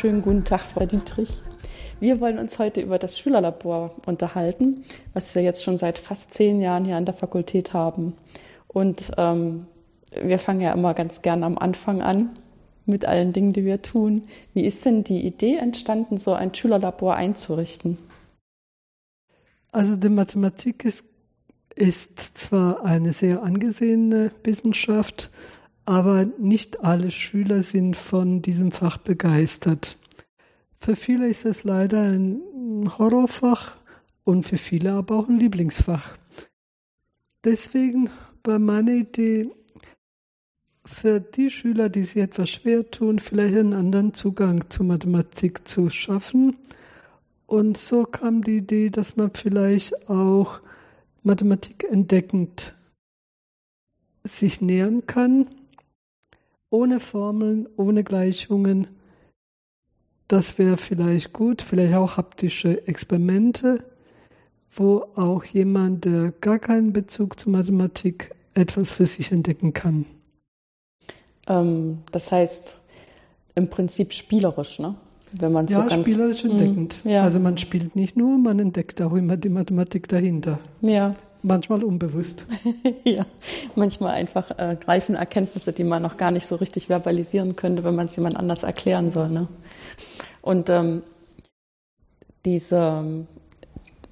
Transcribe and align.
Schönen 0.00 0.22
guten 0.22 0.46
Tag, 0.46 0.62
Frau 0.62 0.86
Dietrich. 0.86 1.42
Wir 2.00 2.22
wollen 2.22 2.38
uns 2.38 2.58
heute 2.58 2.80
über 2.80 2.98
das 2.98 3.18
Schülerlabor 3.18 3.94
unterhalten, 4.06 4.82
was 5.12 5.34
wir 5.34 5.42
jetzt 5.42 5.62
schon 5.62 5.76
seit 5.76 5.98
fast 5.98 6.32
zehn 6.32 6.58
Jahren 6.62 6.86
hier 6.86 6.96
an 6.96 7.04
der 7.04 7.12
Fakultät 7.12 7.74
haben. 7.74 8.14
Und 8.66 9.10
ähm, 9.18 9.66
wir 10.10 10.38
fangen 10.38 10.62
ja 10.62 10.72
immer 10.72 10.94
ganz 10.94 11.20
gern 11.20 11.44
am 11.44 11.58
Anfang 11.58 12.00
an 12.00 12.30
mit 12.86 13.04
allen 13.04 13.34
Dingen, 13.34 13.52
die 13.52 13.66
wir 13.66 13.82
tun. 13.82 14.22
Wie 14.54 14.64
ist 14.64 14.86
denn 14.86 15.04
die 15.04 15.20
Idee 15.20 15.56
entstanden, 15.56 16.16
so 16.16 16.32
ein 16.32 16.54
Schülerlabor 16.54 17.16
einzurichten? 17.16 17.98
Also 19.70 19.96
die 19.96 20.08
Mathematik 20.08 20.86
ist, 20.86 21.04
ist 21.74 22.38
zwar 22.38 22.86
eine 22.86 23.12
sehr 23.12 23.42
angesehene 23.42 24.30
Wissenschaft, 24.44 25.28
aber 25.90 26.24
nicht 26.38 26.84
alle 26.84 27.10
Schüler 27.10 27.62
sind 27.62 27.96
von 27.96 28.42
diesem 28.42 28.70
Fach 28.70 28.96
begeistert. 28.96 29.98
Für 30.78 30.94
viele 30.94 31.26
ist 31.26 31.44
es 31.44 31.64
leider 31.64 32.02
ein 32.02 32.40
Horrorfach 32.96 33.74
und 34.22 34.44
für 34.44 34.56
viele 34.56 34.92
aber 34.92 35.16
auch 35.16 35.28
ein 35.28 35.40
Lieblingsfach. 35.40 36.16
Deswegen 37.42 38.08
war 38.44 38.60
meine 38.60 38.94
Idee, 38.98 39.50
für 40.84 41.18
die 41.18 41.50
Schüler, 41.50 41.88
die 41.88 42.04
sich 42.04 42.22
etwas 42.22 42.50
schwer 42.50 42.88
tun, 42.88 43.18
vielleicht 43.18 43.56
einen 43.56 43.74
anderen 43.74 44.14
Zugang 44.14 44.70
zur 44.70 44.86
Mathematik 44.86 45.66
zu 45.66 45.90
schaffen. 45.90 46.56
Und 47.48 47.76
so 47.76 48.04
kam 48.04 48.42
die 48.42 48.58
Idee, 48.58 48.90
dass 48.90 49.16
man 49.16 49.32
vielleicht 49.34 50.08
auch 50.08 50.60
Mathematik 51.24 51.84
entdeckend 51.90 52.76
sich 54.22 54.60
nähern 54.60 55.06
kann, 55.06 55.48
ohne 56.70 57.00
Formeln, 57.00 57.68
ohne 57.76 58.04
Gleichungen. 58.04 58.86
Das 60.28 60.58
wäre 60.58 60.76
vielleicht 60.76 61.32
gut, 61.32 61.60
vielleicht 61.62 61.94
auch 61.94 62.16
haptische 62.16 62.86
Experimente, 62.86 63.84
wo 64.72 65.04
auch 65.16 65.44
jemand, 65.44 66.04
der 66.04 66.32
gar 66.40 66.60
keinen 66.60 66.92
Bezug 66.92 67.38
zur 67.38 67.52
Mathematik 67.52 68.34
etwas 68.54 68.92
für 68.92 69.06
sich 69.06 69.32
entdecken 69.32 69.72
kann. 69.72 70.06
Ähm, 71.48 71.98
das 72.12 72.30
heißt, 72.30 72.76
im 73.56 73.68
Prinzip 73.68 74.12
spielerisch, 74.12 74.78
ne? 74.78 74.94
Wenn 75.32 75.52
man 75.52 75.66
ja, 75.68 75.82
so 75.82 75.88
ganz, 75.88 76.08
spielerisch 76.08 76.42
hm, 76.42 76.50
entdeckend. 76.52 77.04
Mh, 77.04 77.12
ja. 77.12 77.22
Also 77.22 77.38
man 77.38 77.58
spielt 77.58 77.94
nicht 77.94 78.16
nur, 78.16 78.38
man 78.38 78.58
entdeckt 78.58 79.00
auch 79.02 79.14
immer 79.14 79.36
die 79.36 79.48
Mathematik 79.48 80.08
dahinter. 80.08 80.58
Ja. 80.80 81.14
Manchmal 81.42 81.82
unbewusst. 81.82 82.46
ja, 83.04 83.24
manchmal 83.74 84.12
einfach 84.12 84.50
äh, 84.58 84.76
greifen 84.76 85.14
Erkenntnisse, 85.14 85.72
die 85.72 85.84
man 85.84 86.02
noch 86.02 86.16
gar 86.16 86.30
nicht 86.30 86.46
so 86.46 86.56
richtig 86.56 86.88
verbalisieren 86.88 87.56
könnte, 87.56 87.82
wenn 87.84 87.94
man 87.94 88.06
es 88.06 88.16
jemand 88.16 88.36
anders 88.36 88.62
erklären 88.62 89.10
soll. 89.10 89.30
Ne? 89.30 89.48
Und 90.42 90.68
ähm, 90.68 91.02
diese 92.44 93.26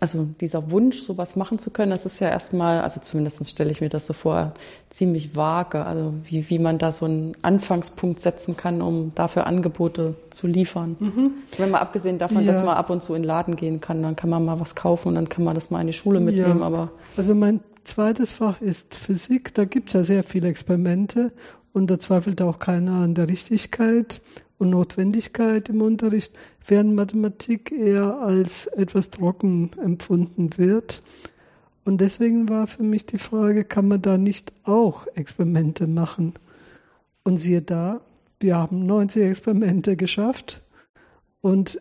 also 0.00 0.28
dieser 0.40 0.70
Wunsch, 0.70 1.00
sowas 1.00 1.36
machen 1.36 1.58
zu 1.58 1.70
können, 1.70 1.90
das 1.90 2.06
ist 2.06 2.20
ja 2.20 2.28
erstmal, 2.28 2.82
also 2.82 3.00
zumindest 3.00 3.48
stelle 3.48 3.70
ich 3.70 3.80
mir 3.80 3.88
das 3.88 4.06
so 4.06 4.12
vor, 4.12 4.52
ziemlich 4.90 5.34
vage. 5.34 5.84
Also 5.84 6.14
wie, 6.24 6.48
wie 6.50 6.58
man 6.58 6.78
da 6.78 6.92
so 6.92 7.04
einen 7.04 7.36
Anfangspunkt 7.42 8.20
setzen 8.20 8.56
kann, 8.56 8.80
um 8.80 9.12
dafür 9.14 9.46
Angebote 9.46 10.14
zu 10.30 10.46
liefern. 10.46 10.96
Mhm. 11.00 11.30
Wenn 11.56 11.70
man 11.70 11.80
abgesehen 11.80 12.18
davon, 12.18 12.44
ja. 12.44 12.52
dass 12.52 12.64
man 12.64 12.76
ab 12.76 12.90
und 12.90 13.02
zu 13.02 13.14
in 13.14 13.22
den 13.22 13.28
Laden 13.28 13.56
gehen 13.56 13.80
kann, 13.80 14.02
dann 14.02 14.16
kann 14.16 14.30
man 14.30 14.44
mal 14.44 14.60
was 14.60 14.74
kaufen 14.74 15.08
und 15.08 15.14
dann 15.16 15.28
kann 15.28 15.44
man 15.44 15.54
das 15.54 15.70
mal 15.70 15.80
in 15.80 15.88
die 15.88 15.92
Schule 15.92 16.20
mitnehmen. 16.20 16.60
Ja. 16.60 16.66
Aber 16.66 16.90
also 17.16 17.34
mein 17.34 17.60
zweites 17.84 18.32
Fach 18.32 18.60
ist 18.60 18.94
Physik, 18.94 19.54
da 19.54 19.64
gibt 19.64 19.88
es 19.88 19.94
ja 19.94 20.02
sehr 20.02 20.22
viele 20.22 20.48
Experimente 20.48 21.32
und 21.72 21.90
da 21.90 21.98
zweifelt 21.98 22.40
auch 22.42 22.58
keiner 22.58 23.02
an 23.02 23.14
der 23.14 23.28
Richtigkeit 23.28 24.20
und 24.58 24.70
Notwendigkeit 24.70 25.68
im 25.68 25.82
Unterricht, 25.82 26.36
während 26.66 26.94
Mathematik 26.94 27.72
eher 27.72 28.20
als 28.20 28.66
etwas 28.66 29.10
trocken 29.10 29.70
empfunden 29.82 30.58
wird. 30.58 31.02
Und 31.84 32.00
deswegen 32.00 32.48
war 32.48 32.66
für 32.66 32.82
mich 32.82 33.06
die 33.06 33.18
Frage, 33.18 33.64
kann 33.64 33.88
man 33.88 34.02
da 34.02 34.18
nicht 34.18 34.52
auch 34.64 35.06
Experimente 35.14 35.86
machen? 35.86 36.34
Und 37.22 37.36
siehe 37.36 37.62
da, 37.62 38.00
wir 38.40 38.56
haben 38.56 38.86
90 38.86 39.22
Experimente 39.22 39.96
geschafft 39.96 40.62
und 41.40 41.80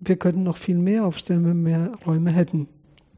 wir 0.00 0.16
könnten 0.16 0.42
noch 0.42 0.56
viel 0.56 0.78
mehr 0.78 1.04
aufstellen, 1.04 1.44
wenn 1.44 1.64
wir 1.64 1.70
mehr 1.70 1.92
Räume 2.06 2.30
hätten. 2.30 2.68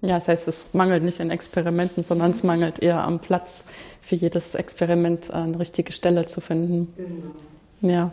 Ja, 0.02 0.14
das 0.14 0.28
heißt, 0.28 0.48
es 0.48 0.72
mangelt 0.72 1.02
nicht 1.02 1.20
an 1.20 1.30
Experimenten, 1.30 2.02
sondern 2.02 2.30
es 2.30 2.42
mangelt 2.42 2.78
eher 2.78 3.04
am 3.04 3.18
Platz, 3.18 3.64
für 4.00 4.16
jedes 4.16 4.54
Experiment 4.54 5.30
eine 5.30 5.58
richtige 5.58 5.92
Stelle 5.92 6.24
zu 6.24 6.40
finden. 6.40 6.88
Genau. 6.96 7.34
Ja. 7.80 8.12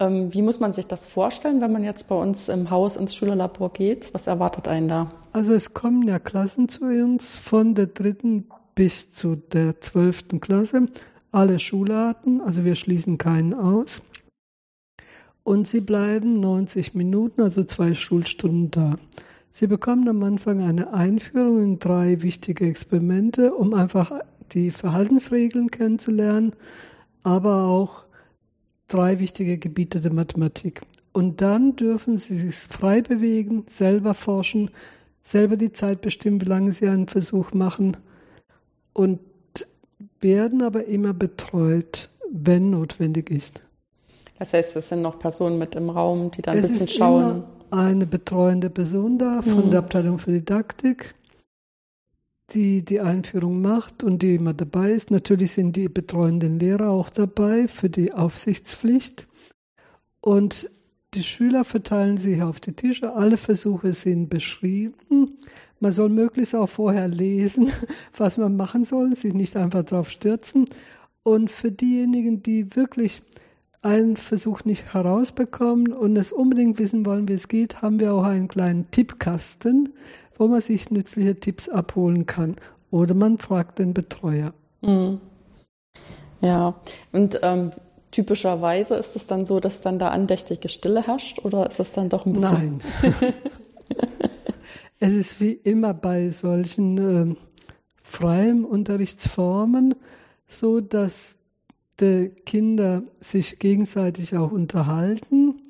Ähm, 0.00 0.32
wie 0.32 0.42
muss 0.42 0.60
man 0.60 0.72
sich 0.72 0.86
das 0.86 1.06
vorstellen, 1.06 1.60
wenn 1.60 1.72
man 1.72 1.82
jetzt 1.82 2.08
bei 2.08 2.14
uns 2.14 2.48
im 2.48 2.70
Haus 2.70 2.96
ins 2.96 3.14
Schülerlabor 3.14 3.72
geht? 3.72 4.14
Was 4.14 4.26
erwartet 4.26 4.68
einen 4.68 4.88
da? 4.88 5.08
Also 5.32 5.54
es 5.54 5.74
kommen 5.74 6.06
ja 6.06 6.18
Klassen 6.18 6.68
zu 6.68 6.84
uns 6.86 7.36
von 7.36 7.74
der 7.74 7.86
dritten 7.86 8.46
bis 8.74 9.10
zu 9.10 9.36
der 9.36 9.80
zwölften 9.80 10.40
Klasse. 10.40 10.86
Alle 11.32 11.58
Schularten, 11.58 12.40
also 12.40 12.64
wir 12.64 12.76
schließen 12.76 13.18
keinen 13.18 13.54
aus. 13.54 14.02
Und 15.42 15.66
sie 15.66 15.80
bleiben 15.80 16.40
90 16.40 16.94
Minuten, 16.94 17.42
also 17.42 17.64
zwei 17.64 17.94
Schulstunden 17.94 18.70
da. 18.70 18.96
Sie 19.50 19.66
bekommen 19.66 20.08
am 20.08 20.22
Anfang 20.22 20.62
eine 20.62 20.92
Einführung 20.92 21.62
in 21.62 21.78
drei 21.78 22.22
wichtige 22.22 22.66
Experimente, 22.66 23.54
um 23.54 23.74
einfach 23.74 24.12
die 24.52 24.70
Verhaltensregeln 24.70 25.70
kennenzulernen, 25.70 26.52
aber 27.22 27.64
auch 27.64 28.04
drei 28.88 29.18
wichtige 29.18 29.58
Gebiete 29.58 30.00
der 30.00 30.12
Mathematik. 30.12 30.82
Und 31.12 31.40
dann 31.40 31.76
dürfen 31.76 32.18
sie 32.18 32.36
sich 32.36 32.54
frei 32.54 33.02
bewegen, 33.02 33.64
selber 33.66 34.14
forschen, 34.14 34.70
selber 35.20 35.56
die 35.56 35.72
Zeit 35.72 36.00
bestimmen, 36.00 36.40
wie 36.40 36.46
lange 36.46 36.72
sie 36.72 36.88
einen 36.88 37.08
Versuch 37.08 37.52
machen 37.52 37.96
und 38.92 39.20
werden 40.20 40.62
aber 40.62 40.84
immer 40.86 41.12
betreut, 41.12 42.08
wenn 42.30 42.70
notwendig 42.70 43.30
ist. 43.30 43.64
Das 44.38 44.52
heißt, 44.52 44.76
es 44.76 44.88
sind 44.88 45.02
noch 45.02 45.18
Personen 45.18 45.58
mit 45.58 45.74
im 45.74 45.90
Raum, 45.90 46.30
die 46.30 46.42
dann 46.42 46.56
ein 46.56 46.62
bisschen 46.62 46.88
schauen. 46.88 47.36
Immer 47.36 47.44
eine 47.70 48.06
betreuende 48.06 48.70
Person 48.70 49.18
da 49.18 49.42
von 49.42 49.66
mhm. 49.66 49.70
der 49.70 49.80
Abteilung 49.80 50.18
für 50.18 50.30
Didaktik 50.30 51.14
die 52.50 52.84
die 52.84 53.00
Einführung 53.00 53.60
macht 53.60 54.02
und 54.02 54.22
die 54.22 54.36
immer 54.36 54.54
dabei 54.54 54.92
ist. 54.92 55.10
Natürlich 55.10 55.52
sind 55.52 55.76
die 55.76 55.88
betreuenden 55.88 56.58
Lehrer 56.58 56.90
auch 56.90 57.10
dabei 57.10 57.68
für 57.68 57.90
die 57.90 58.12
Aufsichtspflicht. 58.12 59.28
Und 60.20 60.70
die 61.14 61.22
Schüler 61.22 61.64
verteilen 61.64 62.16
sich 62.16 62.42
auf 62.42 62.60
die 62.60 62.72
Tische. 62.72 63.14
Alle 63.14 63.36
Versuche 63.36 63.92
sind 63.92 64.28
beschrieben. 64.28 65.38
Man 65.80 65.92
soll 65.92 66.08
möglichst 66.08 66.54
auch 66.54 66.68
vorher 66.68 67.08
lesen, 67.08 67.70
was 68.16 68.36
man 68.36 68.56
machen 68.56 68.84
soll, 68.84 69.14
sich 69.14 69.34
nicht 69.34 69.56
einfach 69.56 69.84
drauf 69.84 70.10
stürzen. 70.10 70.66
Und 71.22 71.50
für 71.50 71.70
diejenigen, 71.70 72.42
die 72.42 72.74
wirklich 72.74 73.22
einen 73.82 74.16
Versuch 74.16 74.64
nicht 74.64 74.92
herausbekommen 74.92 75.92
und 75.92 76.16
es 76.16 76.32
unbedingt 76.32 76.78
wissen 76.78 77.06
wollen, 77.06 77.28
wie 77.28 77.34
es 77.34 77.48
geht, 77.48 77.80
haben 77.80 78.00
wir 78.00 78.12
auch 78.12 78.24
einen 78.24 78.48
kleinen 78.48 78.90
Tippkasten, 78.90 79.90
wo 80.38 80.46
man 80.46 80.60
sich 80.60 80.90
nützliche 80.90 81.38
Tipps 81.38 81.68
abholen 81.68 82.26
kann. 82.26 82.56
Oder 82.90 83.14
man 83.14 83.38
fragt 83.38 83.78
den 83.78 83.92
Betreuer. 83.92 84.54
Mhm. 84.80 85.20
Ja, 86.40 86.74
und 87.12 87.40
ähm, 87.42 87.72
typischerweise 88.10 88.94
ist 88.94 89.16
es 89.16 89.26
dann 89.26 89.44
so, 89.44 89.60
dass 89.60 89.80
dann 89.80 89.98
da 89.98 90.08
andächtige 90.08 90.68
Stille 90.68 91.06
herrscht 91.06 91.44
oder 91.44 91.68
ist 91.68 91.80
es 91.80 91.92
dann 91.92 92.08
doch 92.08 92.24
ein 92.24 92.32
bisschen. 92.32 92.80
Nein. 93.02 93.12
es 95.00 95.14
ist 95.14 95.40
wie 95.40 95.52
immer 95.52 95.94
bei 95.94 96.30
solchen 96.30 97.32
äh, 97.32 97.36
freien 98.00 98.64
Unterrichtsformen 98.64 99.94
so, 100.46 100.80
dass 100.80 101.38
die 102.00 102.30
Kinder 102.46 103.02
sich 103.20 103.58
gegenseitig 103.58 104.36
auch 104.36 104.52
unterhalten, 104.52 105.60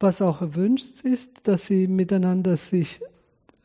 was 0.00 0.20
auch 0.20 0.40
erwünscht 0.40 1.04
ist, 1.04 1.46
dass 1.46 1.66
sie 1.66 1.86
miteinander 1.86 2.56
sich 2.56 3.00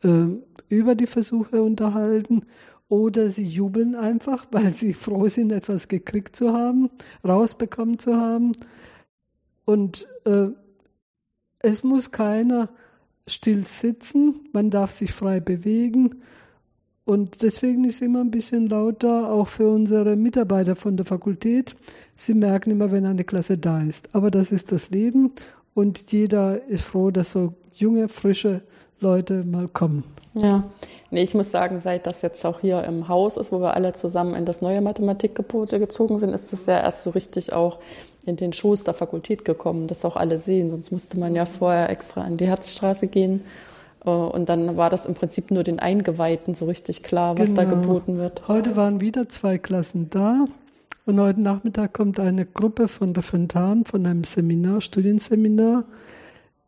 äh, 0.02 0.26
über 0.68 0.94
die 0.94 1.06
Versuche 1.06 1.62
unterhalten 1.62 2.42
oder 2.88 3.30
sie 3.30 3.44
jubeln 3.44 3.94
einfach, 3.94 4.46
weil 4.50 4.74
sie 4.74 4.94
froh 4.94 5.28
sind, 5.28 5.52
etwas 5.52 5.88
gekriegt 5.88 6.36
zu 6.36 6.52
haben, 6.52 6.90
rausbekommen 7.26 7.98
zu 7.98 8.16
haben. 8.16 8.52
Und 9.64 10.06
äh, 10.24 10.48
es 11.60 11.82
muss 11.82 12.10
keiner 12.10 12.70
still 13.26 13.64
sitzen, 13.66 14.48
man 14.52 14.70
darf 14.70 14.90
sich 14.90 15.12
frei 15.12 15.40
bewegen. 15.40 16.22
Und 17.04 17.42
deswegen 17.42 17.84
ist 17.84 18.02
immer 18.02 18.20
ein 18.20 18.30
bisschen 18.30 18.66
lauter, 18.66 19.30
auch 19.30 19.48
für 19.48 19.68
unsere 19.68 20.14
Mitarbeiter 20.16 20.76
von 20.76 20.96
der 20.96 21.06
Fakultät. 21.06 21.74
Sie 22.14 22.34
merken 22.34 22.70
immer, 22.70 22.90
wenn 22.90 23.06
eine 23.06 23.24
Klasse 23.24 23.56
da 23.56 23.82
ist. 23.82 24.14
Aber 24.14 24.30
das 24.30 24.52
ist 24.52 24.72
das 24.72 24.90
Leben 24.90 25.32
und 25.72 26.12
jeder 26.12 26.64
ist 26.64 26.84
froh, 26.84 27.10
dass 27.10 27.32
so 27.32 27.54
junge, 27.72 28.08
frische 28.08 28.62
Leute 29.00 29.44
mal 29.44 29.68
kommen. 29.68 30.04
Ja, 30.34 30.64
nee, 31.10 31.22
ich 31.22 31.34
muss 31.34 31.50
sagen, 31.50 31.80
seit 31.80 32.06
das 32.06 32.22
jetzt 32.22 32.44
auch 32.44 32.60
hier 32.60 32.84
im 32.84 33.08
Haus 33.08 33.36
ist, 33.36 33.50
wo 33.50 33.60
wir 33.60 33.74
alle 33.74 33.92
zusammen 33.92 34.34
in 34.34 34.44
das 34.44 34.60
neue 34.60 34.80
Mathematikgebot 34.80 35.70
gezogen 35.70 36.18
sind, 36.18 36.32
ist 36.32 36.52
es 36.52 36.66
ja 36.66 36.78
erst 36.80 37.02
so 37.02 37.10
richtig 37.10 37.52
auch 37.52 37.78
in 38.26 38.36
den 38.36 38.52
Schoß 38.52 38.84
der 38.84 38.94
Fakultät 38.94 39.44
gekommen, 39.44 39.86
dass 39.86 40.04
auch 40.04 40.16
alle 40.16 40.38
sehen. 40.38 40.70
Sonst 40.70 40.92
musste 40.92 41.18
man 41.18 41.34
ja 41.34 41.46
vorher 41.46 41.88
extra 41.88 42.22
an 42.22 42.36
die 42.36 42.46
Herzstraße 42.46 43.08
gehen. 43.08 43.42
Äh, 44.04 44.10
und 44.10 44.48
dann 44.48 44.76
war 44.76 44.90
das 44.90 45.06
im 45.06 45.14
Prinzip 45.14 45.50
nur 45.50 45.64
den 45.64 45.78
Eingeweihten 45.78 46.54
so 46.54 46.66
richtig 46.66 47.02
klar, 47.02 47.38
was 47.38 47.46
genau. 47.46 47.62
da 47.62 47.68
geboten 47.68 48.18
wird. 48.18 48.46
Heute 48.46 48.76
waren 48.76 49.00
wieder 49.00 49.28
zwei 49.28 49.58
Klassen 49.58 50.10
da. 50.10 50.40
Und 51.06 51.18
heute 51.18 51.40
Nachmittag 51.40 51.94
kommt 51.94 52.20
eine 52.20 52.44
Gruppe 52.44 52.86
von 52.86 53.14
Referendaren 53.14 53.86
von 53.86 54.04
einem 54.04 54.24
Seminar, 54.24 54.82
Studienseminar 54.82 55.84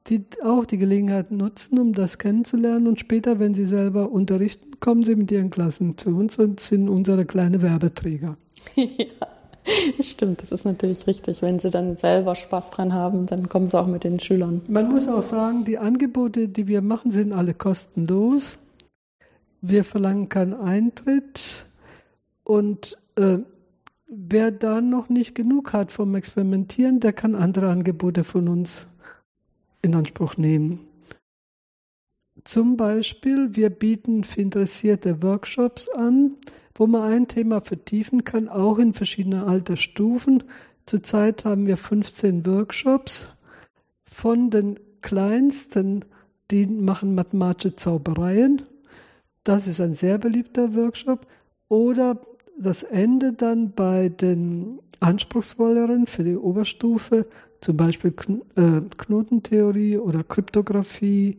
die 0.07 0.25
auch 0.43 0.65
die 0.65 0.79
Gelegenheit 0.79 1.31
nutzen, 1.31 1.79
um 1.79 1.93
das 1.93 2.19
kennenzulernen. 2.19 2.87
Und 2.87 3.01
später, 3.01 3.39
wenn 3.39 3.55
sie 3.55 3.67
selber 3.67 4.11
unterrichten, 4.11 4.81
kommen 4.81 5.03
sie 5.03 5.15
mit 5.15 5.31
ihren 5.31 5.51
Klassen 5.51 5.99
zu 5.99 6.11
uns 6.11 6.39
und 6.39 6.61
sind 6.61 6.89
unsere 6.89 7.25
kleine 7.25 7.63
Werbeträger. 7.63 8.37
Ja, 9.67 10.03
stimmt, 10.03 10.43
das 10.43 10.53
ist 10.53 10.65
natürlich 10.65 11.07
richtig. 11.07 11.43
Wenn 11.43 11.61
sie 11.61 11.71
dann 11.71 11.97
selber 11.97 12.35
Spaß 12.35 12.71
dran 12.71 12.95
haben, 12.95 13.27
dann 13.27 13.49
kommen 13.49 13.69
sie 13.69 13.79
auch 13.79 13.87
mit 13.87 14.05
den 14.05 14.19
Schülern. 14.19 14.63
Man 14.69 14.91
muss 14.91 15.07
auch 15.07 15.23
sagen, 15.23 15.65
die 15.65 15.79
Angebote, 15.79 16.49
die 16.49 16.67
wir 16.67 16.81
machen, 16.81 17.11
sind 17.11 17.33
alle 17.33 17.53
kostenlos. 17.53 18.59
Wir 19.61 19.85
verlangen 19.85 20.31
keinen 20.31 20.55
Eintritt. 20.55 21.67
Und 22.43 22.97
äh, 23.17 23.39
wer 24.09 24.51
da 24.51 24.81
noch 24.81 25.11
nicht 25.11 25.35
genug 25.35 25.75
hat 25.75 25.93
vom 25.93 26.15
Experimentieren, 26.15 26.99
der 26.99 27.13
kann 27.13 27.35
andere 27.35 27.69
Angebote 27.69 28.25
von 28.25 28.49
uns 28.49 28.89
in 29.83 29.95
Anspruch 29.95 30.37
nehmen. 30.37 30.81
Zum 32.45 32.77
Beispiel, 32.77 33.55
wir 33.55 33.71
bieten 33.71 34.25
für 34.25 34.41
Interessierte 34.41 35.23
Workshops 35.23 35.89
an, 35.91 36.37
wo 36.75 36.87
man 36.87 37.13
ein 37.13 37.29
Thema 37.29 37.61
vertiefen 37.61 38.25
kann, 38.25 38.49
auch 38.49 38.79
in 38.79 38.95
verschiedenen 38.95 39.45
Altersstufen. 39.45 40.45
Zurzeit 40.87 41.45
haben 41.45 41.67
wir 41.67 41.77
15 41.77 42.47
Workshops 42.47 43.29
von 44.05 44.51
den 44.51 44.81
kleinsten, 45.03 46.05
die 46.51 46.67
machen 46.67 47.15
mathematische 47.15 47.77
Zaubereien. 47.77 48.63
Das 49.45 49.67
ist 49.67 49.81
ein 49.81 49.95
sehr 49.95 50.19
beliebter 50.19 50.75
Workshop. 50.75 51.27
Oder 51.69 52.21
das 52.59 52.83
Ende 52.83 53.33
dann 53.33 53.73
bei 53.73 54.09
den 54.09 54.81
anspruchsvolleren 55.01 56.07
für 56.07 56.25
die 56.25 56.37
Oberstufe 56.37 57.27
zum 57.61 57.77
Beispiel 57.77 58.13
äh, 58.57 58.81
Knotentheorie 58.97 59.99
oder 59.99 60.25
Kryptographie. 60.25 61.39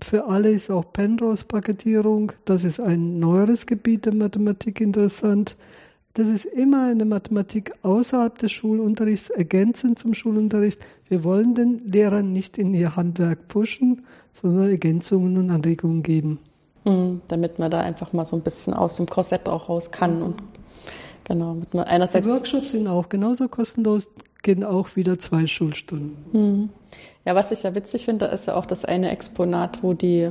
Für 0.00 0.26
alle 0.26 0.50
ist 0.50 0.70
auch 0.70 0.92
Penrose-Paketierung, 0.92 2.32
das 2.44 2.64
ist 2.64 2.80
ein 2.80 3.18
neueres 3.18 3.66
Gebiet 3.66 4.06
der 4.06 4.14
Mathematik 4.14 4.80
interessant. 4.80 5.56
Das 6.14 6.28
ist 6.28 6.44
immer 6.44 6.86
eine 6.86 7.04
Mathematik 7.04 7.72
außerhalb 7.82 8.38
des 8.38 8.52
Schulunterrichts, 8.52 9.30
ergänzend 9.30 9.98
zum 9.98 10.14
Schulunterricht. 10.14 10.80
Wir 11.08 11.24
wollen 11.24 11.54
den 11.54 11.90
Lehrern 11.90 12.32
nicht 12.32 12.56
in 12.56 12.72
ihr 12.72 12.94
Handwerk 12.94 13.48
pushen, 13.48 14.02
sondern 14.32 14.68
Ergänzungen 14.68 15.36
und 15.38 15.50
Anregungen 15.50 16.04
geben. 16.04 16.38
Mhm, 16.84 17.22
damit 17.26 17.58
man 17.58 17.70
da 17.70 17.80
einfach 17.80 18.12
mal 18.12 18.26
so 18.26 18.36
ein 18.36 18.42
bisschen 18.42 18.74
aus 18.74 18.96
dem 18.96 19.06
Korsett 19.06 19.48
auch 19.48 19.68
raus 19.68 19.90
kann 19.90 20.22
und 20.22 20.36
genau, 21.24 21.54
mit 21.54 21.74
einerseits. 21.74 22.26
Die 22.26 22.32
Workshops 22.32 22.70
sind 22.72 22.86
auch 22.86 23.08
genauso 23.08 23.48
kostenlos, 23.48 24.08
gehen 24.44 24.62
auch 24.62 24.94
wieder 24.94 25.18
zwei 25.18 25.48
Schulstunden. 25.48 26.16
Hm. 26.30 26.68
Ja, 27.24 27.34
was 27.34 27.50
ich 27.50 27.64
ja 27.64 27.74
witzig 27.74 28.04
finde, 28.04 28.26
ist 28.26 28.46
ja 28.46 28.54
auch 28.54 28.66
das 28.66 28.84
eine 28.84 29.10
Exponat, 29.10 29.82
wo 29.82 29.94
die, 29.94 30.28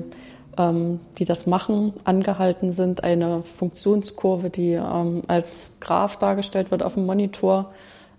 ähm, 0.57 1.01
die 1.17 1.25
das 1.25 1.45
machen, 1.47 1.93
angehalten 2.05 2.71
sind, 2.71 3.03
eine 3.03 3.41
Funktionskurve, 3.41 4.49
die 4.49 4.73
ähm, 4.73 5.23
als 5.27 5.71
Graph 5.81 6.17
dargestellt 6.17 6.71
wird 6.71 6.83
auf 6.83 6.93
dem 6.93 7.05
Monitor, 7.05 7.73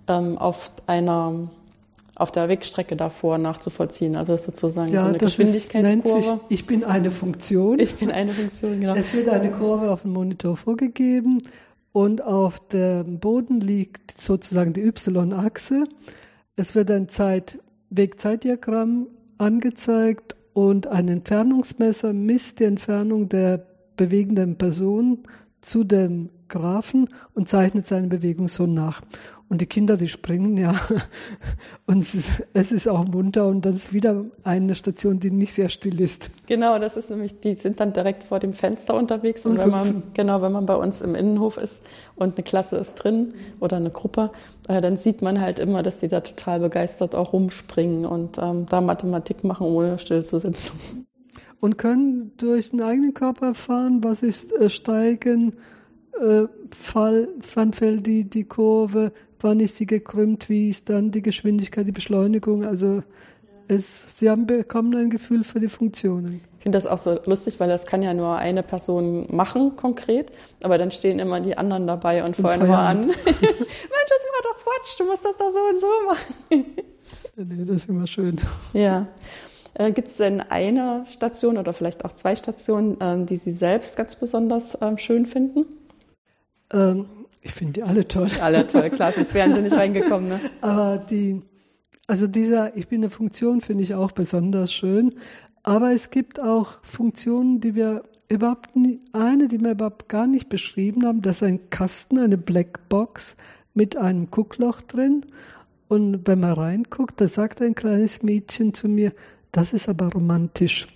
ähm, 0.08 0.37
auf 0.37 0.70
einer 0.87 1.49
auf 2.17 2.31
der 2.31 2.49
Wegstrecke 2.49 2.94
davor 2.94 3.38
nachzuvollziehen. 3.38 4.14
Also 4.14 4.37
sozusagen 4.37 4.93
ja, 4.93 5.00
so 5.00 5.06
eine 5.08 5.19
das 5.19 5.37
Geschwindigkeitskurve. 5.37 6.19
Ist, 6.19 6.26
sich, 6.26 6.38
ich 6.49 6.67
bin 6.67 6.85
eine 6.85 7.11
Funktion. 7.11 7.81
Ich 7.81 7.97
bin 7.97 8.12
eine 8.12 8.31
Funktion, 8.31 8.81
genau. 8.81 8.94
Es 8.94 9.12
wird 9.14 9.29
eine 9.29 9.50
Kurve 9.50 9.90
auf 9.90 10.02
dem 10.02 10.12
Monitor 10.12 10.56
vorgegeben 10.56 11.43
und 11.94 12.23
auf 12.25 12.58
dem 12.70 13.20
Boden 13.20 13.61
liegt 13.61 14.20
sozusagen 14.20 14.73
die 14.73 14.82
Y-Achse. 14.82 15.85
Es 16.56 16.75
wird 16.75 16.91
ein 16.91 17.08
Zeit 17.08 17.61
Wegzeitdiagramm 17.88 19.06
angezeigt 19.38 20.35
und 20.55 20.88
ein 20.88 21.06
Entfernungsmesser 21.06 22.12
misst 22.12 22.58
die 22.58 22.64
Entfernung 22.64 23.29
der 23.29 23.64
bewegenden 23.96 24.58
Person 24.58 25.20
zu 25.61 25.85
dem 25.85 26.31
Graphen 26.49 27.08
und 27.32 27.49
zeichnet 27.49 27.87
seine 27.87 28.08
Bewegung 28.08 28.49
so 28.49 28.67
nach. 28.67 29.00
Und 29.54 29.60
die 29.60 29.66
Kinder, 29.66 29.96
die 29.96 30.08
springen 30.08 30.56
ja. 30.56 30.74
Und 31.86 31.98
es 31.98 32.16
ist, 32.16 32.42
es 32.54 32.72
ist 32.72 32.88
auch 32.88 33.06
munter 33.06 33.46
und 33.46 33.64
das 33.64 33.76
ist 33.76 33.92
wieder 33.92 34.24
eine 34.42 34.74
Station, 34.74 35.20
die 35.20 35.30
nicht 35.30 35.54
sehr 35.54 35.68
still 35.68 36.00
ist. 36.00 36.28
Genau, 36.48 36.80
das 36.80 36.96
ist 36.96 37.08
nämlich, 37.08 37.38
die 37.38 37.54
sind 37.54 37.78
dann 37.78 37.92
direkt 37.92 38.24
vor 38.24 38.40
dem 38.40 38.52
Fenster 38.52 38.94
unterwegs. 38.94 39.46
Und, 39.46 39.52
und 39.52 39.58
wenn 39.58 39.70
man, 39.70 40.02
genau, 40.12 40.42
wenn 40.42 40.50
man 40.50 40.66
bei 40.66 40.74
uns 40.74 41.02
im 41.02 41.14
Innenhof 41.14 41.56
ist 41.56 41.84
und 42.16 42.34
eine 42.34 42.42
Klasse 42.42 42.78
ist 42.78 42.94
drin 42.94 43.34
oder 43.60 43.76
eine 43.76 43.90
Gruppe, 43.90 44.32
äh, 44.66 44.80
dann 44.80 44.96
sieht 44.96 45.22
man 45.22 45.40
halt 45.40 45.60
immer, 45.60 45.84
dass 45.84 45.98
die 45.98 46.08
da 46.08 46.20
total 46.20 46.58
begeistert 46.58 47.14
auch 47.14 47.32
rumspringen 47.32 48.06
und 48.06 48.38
ähm, 48.38 48.66
da 48.68 48.80
Mathematik 48.80 49.44
machen, 49.44 49.68
ohne 49.68 50.00
still 50.00 50.24
zu 50.24 50.40
sitzen. 50.40 51.06
Und 51.60 51.78
können 51.78 52.32
durch 52.38 52.70
den 52.70 52.82
eigenen 52.82 53.14
Körper 53.14 53.54
fahren, 53.54 54.02
was 54.02 54.24
ist 54.24 54.52
äh, 54.52 54.68
Steigen, 54.68 55.54
äh, 56.20 56.46
Fall, 56.76 57.28
fällt 57.40 58.06
die, 58.06 58.28
die 58.28 58.44
Kurve, 58.44 59.12
wann 59.44 59.61
ist 59.61 59.76
sie 59.76 59.87
gekrümmt, 59.87 60.49
wie 60.49 60.70
ist 60.70 60.88
dann 60.88 61.11
die 61.11 61.23
Geschwindigkeit, 61.23 61.87
die 61.87 61.93
Beschleunigung. 61.93 62.64
Also 62.64 63.02
es, 63.69 64.19
sie 64.19 64.29
haben 64.29 64.46
bekommen 64.46 64.94
ein 64.96 65.11
Gefühl 65.11 65.44
für 65.44 65.61
die 65.61 65.69
Funktionen. 65.69 66.41
Ich 66.58 66.62
finde 66.64 66.79
das 66.79 66.87
auch 66.87 66.99
so 66.99 67.20
lustig, 67.26 67.61
weil 67.61 67.69
das 67.69 67.85
kann 67.85 68.02
ja 68.02 68.14
nur 68.14 68.37
eine 68.37 68.62
Person 68.62 69.26
machen 69.31 69.76
konkret, 69.76 70.32
aber 70.62 70.79
dann 70.79 70.91
stehen 70.91 71.19
immer 71.19 71.41
die 71.41 71.58
anderen 71.58 71.87
dabei 71.87 72.23
und, 72.23 72.29
und 72.29 72.37
feuern 72.37 72.62
immer 72.62 72.79
an. 72.79 73.00
Mensch, 73.06 73.14
das 73.25 73.37
war 73.37 74.43
doch 74.43 74.56
Quatsch, 74.62 74.99
du 74.99 75.05
musst 75.05 75.25
das 75.25 75.37
doch 75.37 75.50
so 75.50 75.58
und 75.61 75.81
so 75.81 75.87
machen. 76.06 76.64
nee, 77.37 77.64
das 77.67 77.76
ist 77.76 77.88
immer 77.90 78.06
schön. 78.06 78.40
Ja. 78.73 79.06
Äh, 79.75 79.93
Gibt 79.93 80.08
es 80.08 80.17
denn 80.17 80.40
eine 80.40 81.05
Station 81.11 81.58
oder 81.58 81.75
vielleicht 81.75 82.05
auch 82.05 82.12
zwei 82.12 82.35
Stationen, 82.35 82.97
ähm, 83.00 83.26
die 83.26 83.37
Sie 83.37 83.52
selbst 83.52 83.97
ganz 83.97 84.17
besonders 84.17 84.79
ähm, 84.81 84.97
schön 84.97 85.26
finden? 85.26 85.67
Ähm, 86.73 87.06
ich 87.44 87.52
finde 87.52 87.75
die 87.75 87.82
alle 87.82 88.08
toll. 88.08 88.29
Alle 88.41 88.67
toll, 88.67 88.91
klar, 88.91 89.12
sonst 89.12 89.35
wären 89.35 89.54
sie 89.54 89.61
nicht 89.61 89.76
reingekommen. 89.76 90.30
Ne? 90.30 90.40
Aber 90.62 90.97
die, 90.97 91.42
also 92.07 92.26
dieser, 92.26 92.75
ich 92.75 92.88
bin 92.88 93.02
eine 93.02 93.11
Funktion, 93.11 93.61
finde 93.61 93.85
ich 93.85 93.95
auch 93.95 94.12
besonders 94.12 94.73
schön. 94.73 95.14
Aber 95.62 95.92
es 95.92 96.11
gibt 96.11 96.40
auch 96.40 96.83
Funktionen, 96.83 97.61
die 97.61 97.75
wir 97.75 98.02
überhaupt 98.28 98.75
nie, 98.76 99.00
eine, 99.12 99.49
die 99.49 99.61
wir 99.61 99.73
überhaupt 99.73 100.09
gar 100.09 100.26
nicht 100.26 100.49
beschrieben 100.49 101.07
haben, 101.07 101.21
das 101.21 101.42
ist 101.42 101.49
ein 101.49 101.68
Kasten, 101.68 102.18
eine 102.18 102.38
Blackbox 102.38 103.37
mit 103.75 103.95
einem 103.97 104.30
Guckloch 104.30 104.80
drin. 104.80 105.26
Und 105.88 106.26
wenn 106.26 106.40
man 106.40 106.52
reinguckt, 106.52 107.21
da 107.21 107.28
sagt 107.28 107.61
ein 107.61 107.75
kleines 107.75 108.23
Mädchen 108.23 108.73
zu 108.73 108.88
mir, 108.88 109.12
das 109.52 109.75
ist 109.75 109.90
aber 109.90 110.11
romantisch. 110.11 110.88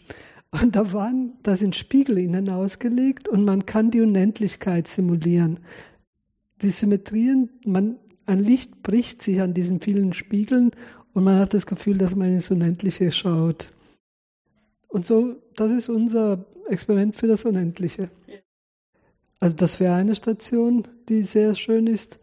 Und 0.50 0.76
da 0.76 0.94
waren, 0.94 1.34
da 1.42 1.56
sind 1.56 1.76
Spiegel 1.76 2.16
innen 2.16 2.48
ausgelegt 2.48 3.28
und 3.28 3.44
man 3.44 3.66
kann 3.66 3.90
die 3.90 4.00
Unendlichkeit 4.00 4.88
simulieren 4.88 5.60
die 6.62 6.70
Symmetrien, 6.70 7.50
man, 7.64 7.96
ein 8.26 8.38
Licht 8.38 8.82
bricht 8.82 9.22
sich 9.22 9.40
an 9.40 9.54
diesen 9.54 9.80
vielen 9.80 10.12
Spiegeln 10.12 10.70
und 11.14 11.24
man 11.24 11.38
hat 11.38 11.54
das 11.54 11.66
Gefühl, 11.66 11.98
dass 11.98 12.14
man 12.14 12.32
ins 12.32 12.50
Unendliche 12.50 13.10
schaut. 13.12 13.70
Und 14.88 15.04
so, 15.04 15.36
das 15.56 15.70
ist 15.70 15.88
unser 15.88 16.44
Experiment 16.68 17.16
für 17.16 17.26
das 17.26 17.44
Unendliche. 17.44 18.10
Also 19.40 19.56
das 19.56 19.78
wäre 19.80 19.94
eine 19.94 20.14
Station, 20.14 20.86
die 21.08 21.22
sehr 21.22 21.54
schön 21.54 21.86
ist. 21.86 22.18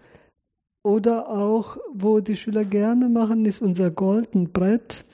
Oder 0.84 1.30
auch, 1.30 1.78
wo 1.94 2.20
die 2.20 2.36
Schüler 2.36 2.64
gerne 2.64 3.10
machen, 3.10 3.46
ist 3.46 3.62
unser 3.62 3.90
Golden 3.90 4.52
Brett. 4.52 5.06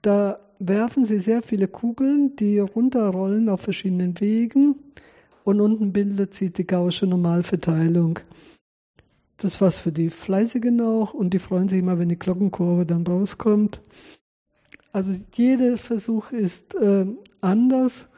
Da 0.00 0.40
werfen 0.58 1.04
sie 1.04 1.18
sehr 1.18 1.42
viele 1.42 1.68
Kugeln, 1.68 2.36
die 2.36 2.58
runterrollen 2.58 3.48
auf 3.48 3.62
verschiedenen 3.62 4.18
Wegen. 4.20 4.76
Und 5.44 5.60
unten 5.60 5.92
bildet 5.92 6.34
sich 6.34 6.52
die 6.52 6.66
Gaußsche 6.66 7.06
Normalverteilung. 7.06 8.20
Das 9.40 9.60
war's 9.62 9.78
für 9.78 9.90
die 9.90 10.10
Fleißigen 10.10 10.80
auch 10.82 11.14
und 11.14 11.30
die 11.32 11.38
freuen 11.38 11.68
sich 11.68 11.78
immer, 11.78 11.98
wenn 11.98 12.10
die 12.10 12.18
Glockenkurve 12.18 12.84
dann 12.84 13.06
rauskommt. 13.06 13.80
Also 14.92 15.12
jeder 15.34 15.78
Versuch 15.78 16.30
ist 16.30 16.74
äh, 16.74 17.06
anders 17.40 18.08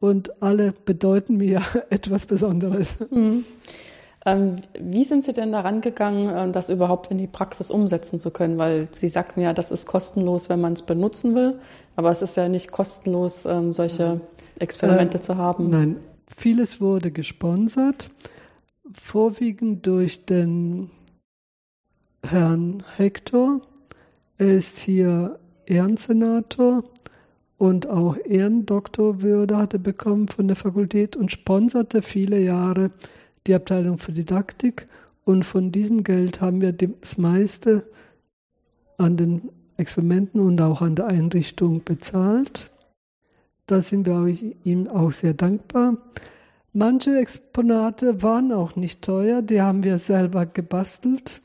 und 0.00 0.42
alle 0.42 0.72
bedeuten 0.72 1.36
mir 1.36 1.62
etwas 1.90 2.26
Besonderes. 2.26 2.98
Mhm. 3.10 3.44
Ähm, 4.24 4.56
wie 4.78 5.04
sind 5.04 5.24
Sie 5.24 5.32
denn 5.32 5.52
daran 5.52 5.80
gegangen, 5.80 6.28
äh, 6.28 6.52
das 6.52 6.68
überhaupt 6.68 7.10
in 7.10 7.18
die 7.18 7.26
Praxis 7.26 7.70
umsetzen 7.70 8.18
zu 8.18 8.30
können? 8.30 8.58
Weil 8.58 8.88
Sie 8.92 9.08
sagten 9.08 9.40
ja, 9.40 9.52
das 9.52 9.70
ist 9.70 9.86
kostenlos, 9.86 10.48
wenn 10.48 10.60
man 10.60 10.74
es 10.74 10.82
benutzen 10.82 11.34
will, 11.34 11.58
aber 11.96 12.10
es 12.10 12.22
ist 12.22 12.36
ja 12.36 12.48
nicht 12.48 12.72
kostenlos, 12.72 13.46
ähm, 13.46 13.72
solche 13.72 14.20
Experimente 14.58 15.18
äh, 15.18 15.22
zu 15.22 15.36
haben. 15.36 15.70
Nein, 15.70 15.96
vieles 16.28 16.80
wurde 16.80 17.10
gesponsert, 17.10 18.10
vorwiegend 18.94 19.86
durch 19.86 20.24
den 20.24 20.90
Herrn 22.24 22.82
Hector. 22.96 23.60
Er 24.38 24.54
ist 24.54 24.78
hier 24.78 25.38
Ehrensenator 25.66 26.84
und 27.58 27.86
auch 27.86 28.16
Ehrendoktorwürde 28.16 29.56
hatte 29.56 29.78
bekommen 29.78 30.28
von 30.28 30.48
der 30.48 30.56
Fakultät 30.56 31.16
und 31.16 31.30
sponserte 31.30 32.02
viele 32.02 32.40
Jahre 32.40 32.90
die 33.46 33.54
Abteilung 33.54 33.98
für 33.98 34.12
Didaktik. 34.12 34.88
Und 35.24 35.44
von 35.44 35.70
diesem 35.70 36.02
Geld 36.02 36.40
haben 36.40 36.60
wir 36.60 36.72
das 36.72 37.18
meiste 37.18 37.86
an 38.98 39.16
den 39.16 39.50
Experimenten 39.76 40.40
und 40.40 40.60
auch 40.60 40.82
an 40.82 40.96
der 40.96 41.06
Einrichtung 41.06 41.82
bezahlt. 41.84 42.70
Da 43.66 43.80
sind, 43.80 44.08
ich, 44.28 44.56
ihm 44.64 44.88
auch 44.88 45.12
sehr 45.12 45.34
dankbar. 45.34 45.96
Manche 46.74 47.18
Exponate 47.18 48.22
waren 48.22 48.50
auch 48.50 48.76
nicht 48.76 49.02
teuer, 49.02 49.42
die 49.42 49.60
haben 49.60 49.82
wir 49.82 49.98
selber 49.98 50.46
gebastelt 50.46 51.42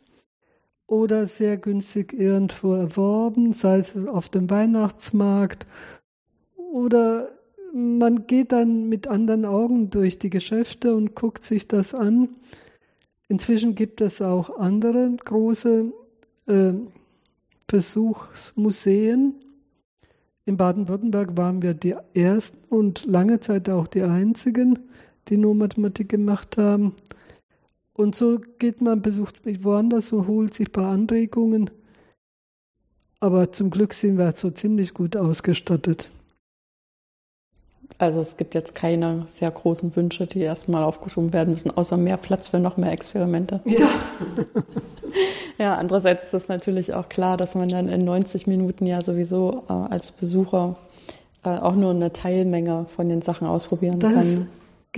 oder 0.85 1.27
sehr 1.27 1.57
günstig 1.57 2.13
irgendwo 2.13 2.73
erworben, 2.73 3.51
sei 3.51 3.79
es 3.79 4.07
auf 4.07 4.29
dem 4.29 4.49
Weihnachtsmarkt 4.49 5.67
oder 6.71 7.29
man 7.73 8.25
geht 8.25 8.53
dann 8.53 8.87
mit 8.87 9.07
anderen 9.07 9.43
Augen 9.45 9.89
durch 9.89 10.17
die 10.17 10.29
Geschäfte 10.29 10.95
und 10.95 11.13
guckt 11.13 11.43
sich 11.43 11.67
das 11.67 11.93
an. 11.93 12.29
Inzwischen 13.27 13.75
gibt 13.75 13.99
es 13.99 14.21
auch 14.21 14.57
andere 14.57 15.11
große 15.23 15.91
äh, 16.47 16.73
Versuchsmuseen. 17.67 19.35
In 20.45 20.55
Baden-Württemberg 20.55 21.35
waren 21.35 21.61
wir 21.61 21.73
die 21.73 21.95
ersten 22.13 22.73
und 22.73 23.05
lange 23.05 23.41
Zeit 23.41 23.69
auch 23.69 23.87
die 23.87 24.03
einzigen, 24.03 24.79
die 25.29 25.37
nur 25.37 25.55
Mathematik 25.55 26.09
gemacht 26.09 26.57
haben. 26.57 26.93
Und 27.93 28.15
so 28.15 28.39
geht 28.59 28.81
man, 28.81 29.01
besucht 29.01 29.37
woanders 29.63 30.11
und 30.11 30.27
holt 30.27 30.53
sich 30.53 30.67
ein 30.67 30.71
paar 30.71 30.91
Anregungen. 30.91 31.71
Aber 33.19 33.51
zum 33.51 33.71
Glück 33.71 33.93
sind 33.93 34.17
wir 34.17 34.31
so 34.33 34.51
ziemlich 34.51 34.93
gut 34.93 35.17
ausgestattet. 35.17 36.11
Also 37.99 38.19
es 38.19 38.37
gibt 38.37 38.53
jetzt 38.53 38.75
keine 38.75 39.23
sehr 39.25 39.49
großen 39.49 39.95
Wünsche, 39.95 40.27
die 40.27 40.41
erstmal 40.41 40.83
aufgeschoben 40.83 41.33
werden 41.33 41.51
müssen, 41.53 41.71
außer 41.71 41.97
mehr 41.97 42.17
Platz 42.17 42.49
für 42.49 42.59
noch 42.59 42.77
mehr 42.77 42.91
Experimente. 42.91 43.59
Ja. 43.65 43.89
ja, 45.57 45.75
andererseits 45.75 46.25
ist 46.25 46.33
es 46.35 46.47
natürlich 46.47 46.93
auch 46.93 47.09
klar, 47.09 47.37
dass 47.37 47.55
man 47.55 47.69
dann 47.69 47.89
in 47.89 48.05
90 48.05 48.45
Minuten 48.45 48.85
ja 48.85 49.01
sowieso 49.01 49.63
äh, 49.67 49.73
als 49.73 50.11
Besucher 50.11 50.75
äh, 51.43 51.49
auch 51.49 51.75
nur 51.75 51.89
eine 51.91 52.13
Teilmenge 52.13 52.85
von 52.95 53.09
den 53.09 53.23
Sachen 53.23 53.47
ausprobieren 53.47 53.99
das 53.99 54.11
kann. 54.11 54.21
Ist 54.21 54.51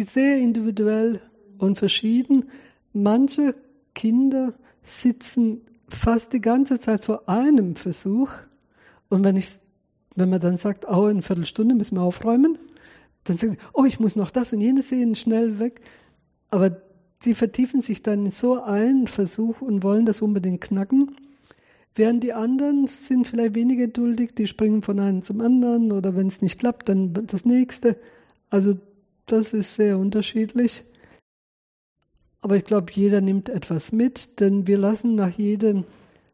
sehr 0.04 0.38
individuell 0.38 1.22
und 1.58 1.78
verschieden. 1.78 2.46
Manche 2.94 3.56
Kinder 3.94 4.54
sitzen 4.84 5.62
fast 5.88 6.34
die 6.34 6.42
ganze 6.42 6.80
Zeit 6.80 7.04
vor 7.04 7.28
einem 7.28 7.76
Versuch 7.76 8.32
und 9.10 9.24
wenn 9.24 9.36
ich 9.36 9.60
wenn 10.20 10.30
man 10.30 10.40
dann 10.40 10.58
sagt, 10.58 10.88
oh, 10.88 11.06
in 11.06 11.12
einer 11.12 11.22
Viertelstunde 11.22 11.76
müssen 11.76 11.96
wir 11.96 12.02
aufräumen, 12.02 12.58
dann 13.24 13.38
sagen 13.38 13.54
sie, 13.54 13.60
oh, 13.74 13.86
ich 13.86 14.00
muss 14.00 14.16
noch 14.16 14.32
das 14.32 14.54
und 14.54 14.62
jenes 14.62 14.90
sehen, 14.90 15.16
schnell 15.16 15.60
weg. 15.60 15.82
Aber 16.50 16.82
sie 17.20 17.34
vertiefen 17.34 17.82
sich 17.82 18.02
dann 18.02 18.26
in 18.26 18.32
so 18.32 18.62
einen 18.62 19.08
Versuch 19.08 19.62
und 19.62 19.84
wollen 19.84 20.06
das 20.06 20.22
unbedingt 20.22 20.62
knacken. 20.62 21.16
Während 21.96 22.24
die 22.24 22.34
anderen 22.34 22.88
sind 22.88 23.28
vielleicht 23.28 23.56
weniger 23.56 23.88
geduldig, 23.88 24.36
die 24.36 24.48
springen 24.48 24.84
von 24.84 25.00
einem 25.00 25.22
zum 25.22 25.42
anderen 25.42 25.92
oder 25.92 26.16
wenn 26.16 26.28
es 26.28 26.42
nicht 26.42 26.60
klappt, 26.60 26.90
dann 26.90 27.14
das 27.14 27.46
nächste. 27.46 27.98
Also 28.50 28.76
das 29.32 29.54
ist 29.54 29.76
sehr 29.76 29.98
unterschiedlich. 29.98 30.84
Aber 32.42 32.56
ich 32.56 32.66
glaube, 32.66 32.92
jeder 32.94 33.22
nimmt 33.22 33.50
etwas 33.50 33.92
mit, 33.92 34.40
denn 34.40 34.66
wir 34.68 34.78
lassen 34.78 35.16
nach 35.16 35.32
jedem 35.32 35.84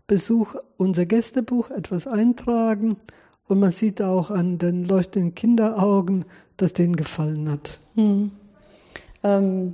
Besuch 0.07 0.55
unser 0.77 1.05
Gästebuch 1.05 1.71
etwas 1.71 2.05
eintragen 2.05 2.97
und 3.47 3.59
man 3.59 3.71
sieht 3.71 4.01
auch 4.01 4.29
an 4.29 4.57
den 4.57 4.85
leuchtenden 4.85 5.33
Kinderaugen, 5.33 6.25
dass 6.57 6.73
denen 6.73 6.95
gefallen 6.95 7.49
hat. 7.49 7.79
Hm. 7.95 8.31
Ähm, 9.23 9.73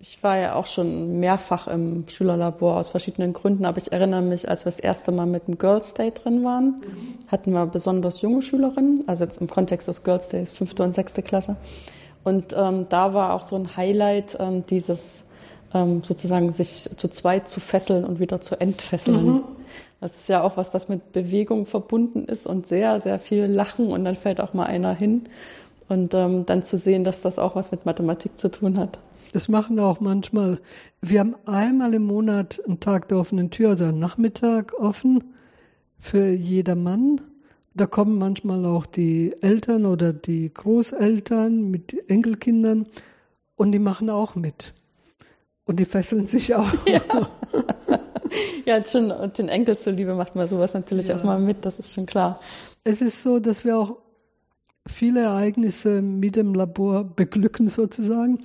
ich 0.00 0.22
war 0.22 0.38
ja 0.38 0.54
auch 0.54 0.66
schon 0.66 1.18
mehrfach 1.18 1.66
im 1.66 2.08
Schülerlabor 2.08 2.76
aus 2.76 2.88
verschiedenen 2.88 3.32
Gründen, 3.32 3.64
aber 3.64 3.78
ich 3.78 3.92
erinnere 3.92 4.22
mich, 4.22 4.48
als 4.48 4.64
wir 4.64 4.70
das 4.70 4.78
erste 4.78 5.10
Mal 5.10 5.26
mit 5.26 5.48
dem 5.48 5.58
Girls 5.58 5.92
Day 5.94 6.12
drin 6.12 6.44
waren, 6.44 6.80
hatten 7.26 7.52
wir 7.52 7.66
besonders 7.66 8.22
junge 8.22 8.42
Schülerinnen, 8.42 9.04
also 9.06 9.24
jetzt 9.24 9.40
im 9.40 9.48
Kontext 9.48 9.88
des 9.88 10.04
Girls 10.04 10.28
Days, 10.28 10.52
fünfte 10.52 10.84
und 10.84 10.94
sechste 10.94 11.22
Klasse. 11.22 11.56
Und 12.28 12.54
ähm, 12.56 12.86
da 12.90 13.14
war 13.14 13.32
auch 13.32 13.42
so 13.42 13.56
ein 13.56 13.76
Highlight 13.76 14.36
ähm, 14.38 14.64
dieses 14.66 15.24
ähm, 15.72 16.02
sozusagen 16.02 16.52
sich 16.52 16.90
zu 16.96 17.08
zweit 17.08 17.48
zu 17.48 17.58
fesseln 17.58 18.04
und 18.04 18.20
wieder 18.20 18.42
zu 18.42 18.60
entfesseln. 18.60 19.26
Mhm. 19.26 19.42
Das 20.00 20.12
ist 20.12 20.28
ja 20.28 20.42
auch 20.42 20.58
was, 20.58 20.74
was 20.74 20.90
mit 20.90 21.12
Bewegung 21.12 21.64
verbunden 21.64 22.26
ist 22.26 22.46
und 22.46 22.66
sehr, 22.66 23.00
sehr 23.00 23.18
viel 23.18 23.46
Lachen 23.46 23.88
und 23.88 24.04
dann 24.04 24.14
fällt 24.14 24.42
auch 24.42 24.52
mal 24.52 24.66
einer 24.66 24.94
hin. 24.94 25.24
Und 25.88 26.12
ähm, 26.12 26.44
dann 26.44 26.62
zu 26.62 26.76
sehen, 26.76 27.02
dass 27.02 27.22
das 27.22 27.38
auch 27.38 27.56
was 27.56 27.70
mit 27.70 27.86
Mathematik 27.86 28.36
zu 28.38 28.50
tun 28.50 28.76
hat. 28.76 28.98
Das 29.32 29.48
machen 29.48 29.76
wir 29.76 29.86
auch 29.86 30.00
manchmal. 30.00 30.58
Wir 31.00 31.20
haben 31.20 31.34
einmal 31.46 31.94
im 31.94 32.04
Monat 32.04 32.60
einen 32.66 32.78
Tag 32.78 33.08
der 33.08 33.18
offenen 33.18 33.50
Tür, 33.50 33.70
also 33.70 33.86
einen 33.86 33.98
Nachmittag 33.98 34.74
offen 34.78 35.34
für 35.98 36.28
jedermann. 36.28 37.22
Da 37.78 37.86
kommen 37.86 38.18
manchmal 38.18 38.66
auch 38.66 38.86
die 38.86 39.32
Eltern 39.40 39.86
oder 39.86 40.12
die 40.12 40.52
Großeltern 40.52 41.70
mit 41.70 42.10
Enkelkindern 42.10 42.88
und 43.54 43.70
die 43.70 43.78
machen 43.78 44.10
auch 44.10 44.34
mit. 44.34 44.74
Und 45.64 45.78
die 45.78 45.84
fesseln 45.84 46.26
sich 46.26 46.54
auch. 46.54 46.68
Ja, 48.66 48.78
ja 48.78 48.84
schon, 48.84 49.12
und 49.12 49.38
den 49.38 49.48
Enkel 49.48 49.78
zuliebe 49.78 50.14
macht 50.14 50.34
man 50.34 50.48
sowas 50.48 50.74
natürlich 50.74 51.06
ja. 51.06 51.16
auch 51.16 51.22
mal 51.22 51.38
mit, 51.38 51.64
das 51.64 51.78
ist 51.78 51.94
schon 51.94 52.04
klar. 52.04 52.40
Es 52.82 53.00
ist 53.00 53.22
so, 53.22 53.38
dass 53.38 53.64
wir 53.64 53.78
auch 53.78 53.96
viele 54.84 55.20
Ereignisse 55.20 56.02
mit 56.02 56.34
dem 56.34 56.54
Labor 56.54 57.04
beglücken 57.04 57.68
sozusagen. 57.68 58.40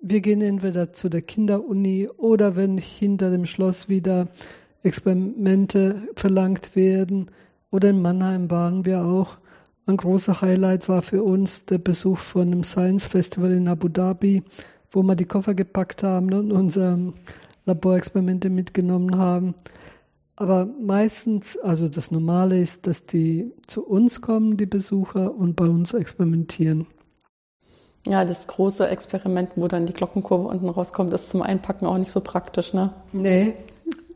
Wir 0.00 0.22
gehen 0.22 0.40
entweder 0.40 0.94
zu 0.94 1.10
der 1.10 1.20
Kinderuni 1.20 2.08
oder 2.16 2.56
wenn 2.56 2.78
hinter 2.78 3.30
dem 3.30 3.44
Schloss 3.44 3.90
wieder 3.90 4.28
Experimente 4.82 6.08
verlangt 6.16 6.74
werden. 6.74 7.30
Oder 7.72 7.90
in 7.90 8.02
Mannheim 8.02 8.50
waren 8.50 8.84
wir 8.84 9.04
auch. 9.04 9.38
Ein 9.86 9.96
großer 9.96 10.40
Highlight 10.40 10.88
war 10.88 11.02
für 11.02 11.24
uns 11.24 11.66
der 11.66 11.78
Besuch 11.78 12.18
von 12.18 12.42
einem 12.42 12.62
Science 12.62 13.04
Festival 13.06 13.50
in 13.50 13.68
Abu 13.68 13.88
Dhabi, 13.88 14.44
wo 14.92 15.02
wir 15.02 15.16
die 15.16 15.24
Koffer 15.24 15.54
gepackt 15.54 16.04
haben 16.04 16.32
und 16.32 16.52
unsere 16.52 17.14
Laborexperimente 17.64 18.50
mitgenommen 18.50 19.16
haben. 19.16 19.54
Aber 20.36 20.66
meistens, 20.66 21.58
also 21.58 21.88
das 21.88 22.10
Normale 22.10 22.60
ist, 22.60 22.86
dass 22.86 23.06
die 23.06 23.52
zu 23.66 23.84
uns 23.84 24.20
kommen, 24.20 24.56
die 24.56 24.66
Besucher, 24.66 25.34
und 25.34 25.56
bei 25.56 25.66
uns 25.66 25.94
experimentieren. 25.94 26.86
Ja, 28.06 28.24
das 28.24 28.46
große 28.48 28.88
Experiment, 28.88 29.50
wo 29.56 29.68
dann 29.68 29.86
die 29.86 29.92
Glockenkurve 29.92 30.48
unten 30.48 30.68
rauskommt, 30.68 31.12
ist 31.12 31.28
zum 31.28 31.42
Einpacken 31.42 31.86
auch 31.86 31.98
nicht 31.98 32.10
so 32.10 32.20
praktisch, 32.20 32.74
ne? 32.74 32.92
Nee, 33.12 33.54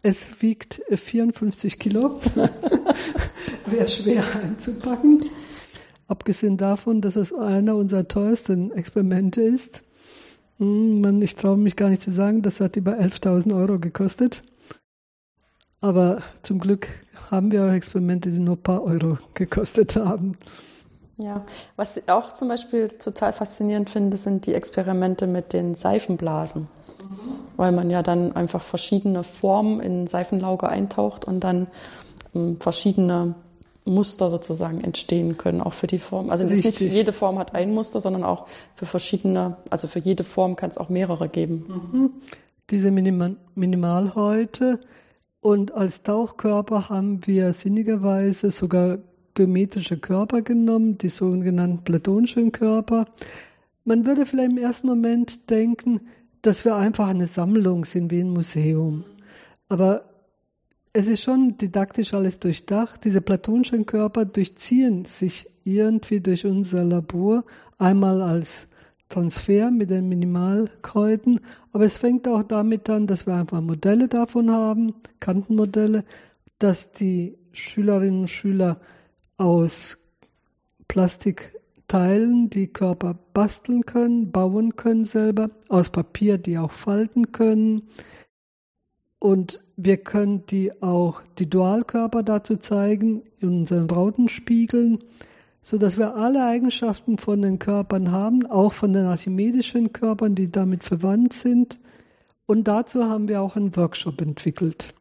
es 0.06 0.40
wiegt 0.40 0.82
54 0.88 1.80
Kilo. 1.80 2.20
Wäre 3.66 3.88
schwer 3.88 4.22
einzupacken. 4.40 5.24
Abgesehen 6.06 6.56
davon, 6.56 7.00
dass 7.00 7.16
es 7.16 7.32
einer 7.32 7.74
unserer 7.74 8.06
teuersten 8.06 8.70
Experimente 8.70 9.42
ist. 9.42 9.82
Hm, 10.58 11.20
ich 11.22 11.34
traue 11.34 11.56
mich 11.56 11.74
gar 11.74 11.88
nicht 11.88 12.02
zu 12.02 12.12
sagen, 12.12 12.42
das 12.42 12.60
hat 12.60 12.76
über 12.76 13.00
11.000 13.00 13.56
Euro 13.56 13.80
gekostet. 13.80 14.44
Aber 15.80 16.22
zum 16.42 16.60
Glück 16.60 16.86
haben 17.32 17.50
wir 17.50 17.64
auch 17.64 17.72
Experimente, 17.72 18.30
die 18.30 18.38
nur 18.38 18.54
ein 18.54 18.62
paar 18.62 18.84
Euro 18.84 19.18
gekostet 19.34 19.96
haben. 19.96 20.38
Ja, 21.18 21.44
was 21.74 21.96
ich 21.96 22.08
auch 22.08 22.32
zum 22.32 22.46
Beispiel 22.46 22.90
total 22.90 23.32
faszinierend 23.32 23.90
finde, 23.90 24.16
sind 24.18 24.46
die 24.46 24.54
Experimente 24.54 25.26
mit 25.26 25.52
den 25.52 25.74
Seifenblasen. 25.74 26.68
Weil 27.56 27.72
man 27.72 27.90
ja 27.90 28.02
dann 28.02 28.34
einfach 28.34 28.62
verschiedene 28.62 29.24
Formen 29.24 29.80
in 29.80 30.06
Seifenlauge 30.06 30.68
eintaucht 30.68 31.24
und 31.24 31.40
dann 31.40 31.66
ähm, 32.34 32.58
verschiedene 32.60 33.34
Muster 33.86 34.30
sozusagen 34.30 34.80
entstehen 34.80 35.36
können, 35.36 35.60
auch 35.60 35.72
für 35.72 35.86
die 35.86 36.00
Form. 36.00 36.30
Also 36.30 36.44
nicht 36.44 36.80
jede 36.80 37.12
Form 37.12 37.38
hat 37.38 37.54
ein 37.54 37.72
Muster, 37.72 38.00
sondern 38.00 38.24
auch 38.24 38.46
für 38.74 38.84
verschiedene, 38.84 39.56
also 39.70 39.86
für 39.86 40.00
jede 40.00 40.24
Form 40.24 40.56
kann 40.56 40.70
es 40.70 40.78
auch 40.78 40.88
mehrere 40.88 41.28
geben. 41.28 41.90
Mhm. 41.92 42.10
Diese 42.70 42.90
Minimal 42.90 43.36
Minimalhäute 43.54 44.80
und 45.40 45.72
als 45.72 46.02
Tauchkörper 46.02 46.88
haben 46.88 47.24
wir 47.26 47.52
sinnigerweise 47.52 48.50
sogar 48.50 48.98
geometrische 49.34 49.98
Körper 49.98 50.42
genommen, 50.42 50.98
die 50.98 51.08
sogenannten 51.08 51.84
platonischen 51.84 52.50
Körper. 52.50 53.04
Man 53.84 54.04
würde 54.04 54.26
vielleicht 54.26 54.50
im 54.50 54.58
ersten 54.58 54.88
Moment 54.88 55.48
denken, 55.48 56.00
dass 56.46 56.64
wir 56.64 56.76
einfach 56.76 57.08
eine 57.08 57.26
Sammlung 57.26 57.84
sind 57.84 58.12
wie 58.12 58.20
ein 58.20 58.30
Museum. 58.30 59.04
Aber 59.68 60.04
es 60.92 61.08
ist 61.08 61.22
schon 61.24 61.56
didaktisch 61.58 62.14
alles 62.14 62.38
durchdacht. 62.38 63.04
Diese 63.04 63.20
platonischen 63.20 63.84
Körper 63.84 64.24
durchziehen 64.24 65.04
sich 65.04 65.50
irgendwie 65.64 66.20
durch 66.20 66.46
unser 66.46 66.84
Labor, 66.84 67.44
einmal 67.78 68.22
als 68.22 68.68
Transfer 69.08 69.72
mit 69.72 69.90
den 69.90 70.08
Minimalkreuten, 70.08 71.40
aber 71.72 71.84
es 71.84 71.96
fängt 71.96 72.26
auch 72.28 72.44
damit 72.44 72.88
an, 72.90 73.08
dass 73.08 73.26
wir 73.26 73.34
einfach 73.34 73.60
Modelle 73.60 74.08
davon 74.08 74.50
haben, 74.50 74.94
Kantenmodelle, 75.18 76.04
dass 76.58 76.92
die 76.92 77.36
Schülerinnen 77.52 78.20
und 78.20 78.30
Schüler 78.30 78.80
aus 79.36 79.98
Plastikteilen 81.88 82.50
die 82.50 82.66
Körper 82.66 83.14
basteln 83.32 83.86
können, 83.86 84.32
bauen 84.32 84.74
können 84.74 85.04
selber, 85.04 85.50
aus 85.68 85.88
Papier, 85.90 86.36
die 86.36 86.58
auch 86.58 86.72
falten 86.72 87.30
können. 87.30 87.82
Und 89.20 89.60
wir 89.76 89.98
können 89.98 90.44
die 90.46 90.82
auch 90.82 91.22
die 91.38 91.48
Dualkörper 91.48 92.24
dazu 92.24 92.56
zeigen 92.56 93.22
in 93.38 93.60
unseren 93.60 93.88
Rautenspiegeln, 93.88 94.98
so 95.62 95.78
dass 95.78 95.96
wir 95.96 96.16
alle 96.16 96.44
Eigenschaften 96.44 97.18
von 97.18 97.40
den 97.40 97.60
Körpern 97.60 98.10
haben, 98.10 98.46
auch 98.46 98.72
von 98.72 98.92
den 98.92 99.04
archimedischen 99.04 99.92
Körpern, 99.92 100.34
die 100.34 100.50
damit 100.50 100.82
verwandt 100.82 101.34
sind. 101.34 101.78
Und 102.46 102.66
dazu 102.66 103.04
haben 103.04 103.28
wir 103.28 103.42
auch 103.42 103.54
einen 103.54 103.76
Workshop 103.76 104.20
entwickelt 104.20 104.94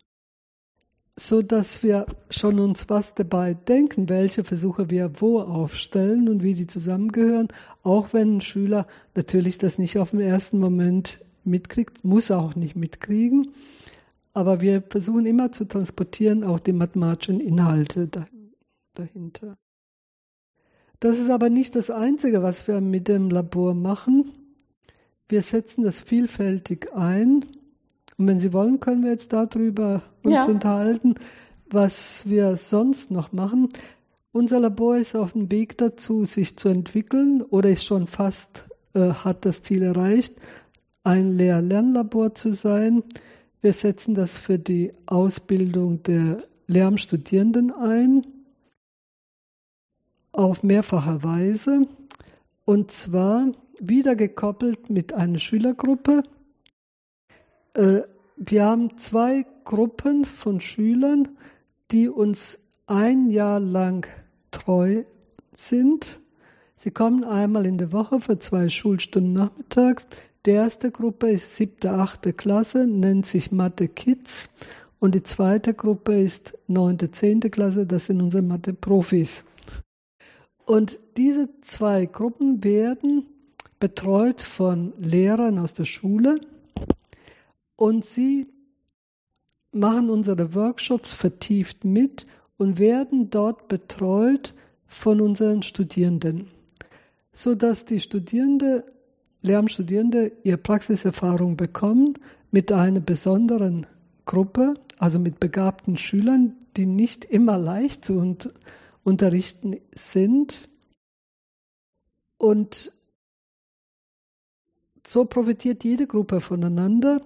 so 1.17 1.41
dass 1.41 1.81
wir 1.81 2.05
schon 2.29 2.59
uns 2.59 2.89
was 2.89 3.13
dabei 3.15 3.53
denken, 3.53 4.09
welche 4.09 4.43
Versuche 4.43 4.89
wir 4.89 5.21
wo 5.21 5.39
aufstellen 5.39 6.27
und 6.27 6.43
wie 6.43 6.53
die 6.53 6.67
zusammengehören, 6.67 7.47
auch 7.83 8.11
wenn 8.11 8.37
ein 8.37 8.41
Schüler 8.41 8.85
natürlich 9.13 9.57
das 9.57 9.77
nicht 9.77 9.97
auf 9.97 10.11
den 10.11 10.19
ersten 10.19 10.59
Moment 10.59 11.19
mitkriegt, 11.45 12.03
muss 12.03 12.31
auch 12.31 12.55
nicht 12.55 12.75
mitkriegen. 12.75 13.51
Aber 14.33 14.59
wir 14.59 14.81
versuchen 14.81 15.25
immer 15.25 15.53
zu 15.53 15.65
transportieren 15.65 16.43
auch 16.43 16.59
die 16.59 16.73
mathematischen 16.73 17.39
Inhalte 17.39 18.09
dahinter. 18.93 19.57
Das 20.99 21.19
ist 21.19 21.29
aber 21.29 21.49
nicht 21.49 21.75
das 21.75 21.89
Einzige, 21.89 22.43
was 22.43 22.67
wir 22.67 22.81
mit 22.81 23.07
dem 23.07 23.29
Labor 23.29 23.73
machen. 23.73 24.31
Wir 25.29 25.41
setzen 25.41 25.83
das 25.83 26.01
vielfältig 26.01 26.93
ein. 26.93 27.45
Und 28.17 28.27
wenn 28.27 28.39
Sie 28.39 28.53
wollen, 28.53 28.79
können 28.79 29.03
wir 29.03 29.11
jetzt 29.11 29.33
darüber 29.33 30.01
uns 30.23 30.35
ja. 30.35 30.45
unterhalten, 30.45 31.15
was 31.69 32.29
wir 32.29 32.55
sonst 32.55 33.11
noch 33.11 33.31
machen. 33.31 33.69
Unser 34.31 34.59
Labor 34.59 34.97
ist 34.97 35.15
auf 35.15 35.33
dem 35.33 35.51
Weg 35.51 35.77
dazu, 35.77 36.25
sich 36.25 36.57
zu 36.57 36.69
entwickeln 36.69 37.41
oder 37.41 37.69
ist 37.69 37.85
schon 37.85 38.07
fast, 38.07 38.65
äh, 38.93 39.11
hat 39.11 39.45
das 39.45 39.61
Ziel 39.61 39.83
erreicht, 39.83 40.33
ein 41.03 41.37
Lehr-Lernlabor 41.37 42.35
zu 42.35 42.53
sein. 42.53 43.03
Wir 43.61 43.73
setzen 43.73 44.13
das 44.13 44.37
für 44.37 44.59
die 44.59 44.91
Ausbildung 45.05 46.03
der 46.03 46.43
Lehramtsstudierenden 46.67 47.71
ein, 47.71 48.25
auf 50.31 50.63
mehrfache 50.63 51.23
Weise, 51.23 51.83
und 52.65 52.91
zwar 52.91 53.51
wieder 53.79 54.15
gekoppelt 54.15 54.89
mit 54.89 55.13
einer 55.13 55.37
Schülergruppe, 55.37 56.23
äh, 57.75 58.01
wir 58.37 58.65
haben 58.65 58.97
zwei 58.97 59.45
Gruppen 59.63 60.25
von 60.25 60.59
Schülern, 60.59 61.29
die 61.91 62.09
uns 62.09 62.59
ein 62.87 63.29
Jahr 63.29 63.59
lang 63.59 64.07
treu 64.51 65.03
sind. 65.53 66.19
Sie 66.75 66.91
kommen 66.91 67.23
einmal 67.23 67.65
in 67.65 67.77
der 67.77 67.91
Woche 67.91 68.19
für 68.19 68.37
zwei 68.39 68.69
Schulstunden 68.69 69.33
nachmittags. 69.33 70.07
Die 70.45 70.51
erste 70.51 70.91
Gruppe 70.91 71.29
ist 71.31 71.55
siebte, 71.55 71.91
achte 71.91 72.33
Klasse, 72.33 72.85
nennt 72.85 73.25
sich 73.25 73.51
Mathe 73.51 73.87
Kids. 73.87 74.55
Und 74.99 75.15
die 75.15 75.23
zweite 75.23 75.73
Gruppe 75.73 76.19
ist 76.19 76.57
neunte, 76.67 77.11
zehnte 77.11 77.49
Klasse, 77.49 77.85
das 77.85 78.07
sind 78.07 78.21
unsere 78.21 78.43
Mathe-Profis. 78.43 79.45
Und 80.65 80.99
diese 81.17 81.49
zwei 81.61 82.05
Gruppen 82.05 82.63
werden 82.63 83.25
betreut 83.79 84.41
von 84.41 84.93
Lehrern 84.99 85.59
aus 85.59 85.73
der 85.73 85.85
Schule 85.85 86.39
und 87.75 88.05
sie 88.05 88.47
machen 89.71 90.09
unsere 90.09 90.55
Workshops 90.55 91.13
vertieft 91.13 91.83
mit 91.83 92.25
und 92.57 92.79
werden 92.79 93.29
dort 93.29 93.67
betreut 93.67 94.53
von 94.87 95.19
unseren 95.19 95.61
Studierenden, 95.61 96.47
sodass 97.33 97.85
die 97.85 97.99
Studierende, 97.99 98.85
Lehramtsstudierende 99.41 100.31
ihre 100.43 100.57
Praxiserfahrung 100.57 101.57
bekommen 101.57 102.17
mit 102.51 102.71
einer 102.71 103.01
besonderen 103.01 103.85
Gruppe, 104.25 104.73
also 104.97 105.19
mit 105.19 105.39
begabten 105.39 105.97
Schülern, 105.97 106.55
die 106.77 106.85
nicht 106.85 107.25
immer 107.25 107.57
leicht 107.57 108.05
zu 108.05 108.37
unterrichten 109.03 109.75
sind. 109.93 110.69
Und 112.37 112.91
so 115.05 115.25
profitiert 115.25 115.83
jede 115.83 116.07
Gruppe 116.07 116.41
voneinander 116.41 117.21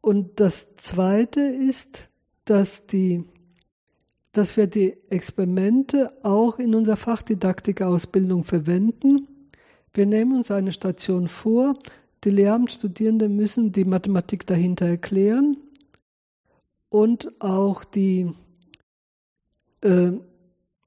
und 0.00 0.40
das 0.40 0.76
Zweite 0.76 1.40
ist, 1.40 2.08
dass, 2.44 2.86
die, 2.86 3.24
dass 4.32 4.56
wir 4.56 4.66
die 4.66 4.96
Experimente 5.10 6.12
auch 6.24 6.58
in 6.58 6.74
unserer 6.74 6.96
Fachdidaktik-Ausbildung 6.96 8.44
verwenden. 8.44 9.28
Wir 9.92 10.06
nehmen 10.06 10.36
uns 10.36 10.50
eine 10.50 10.72
Station 10.72 11.28
vor, 11.28 11.74
die 12.24 12.30
Lehramtsstudierenden 12.30 13.34
müssen 13.34 13.72
die 13.72 13.84
Mathematik 13.84 14.46
dahinter 14.46 14.86
erklären 14.86 15.56
und 16.90 17.40
auch 17.40 17.84
die, 17.84 18.30
äh, 19.82 20.12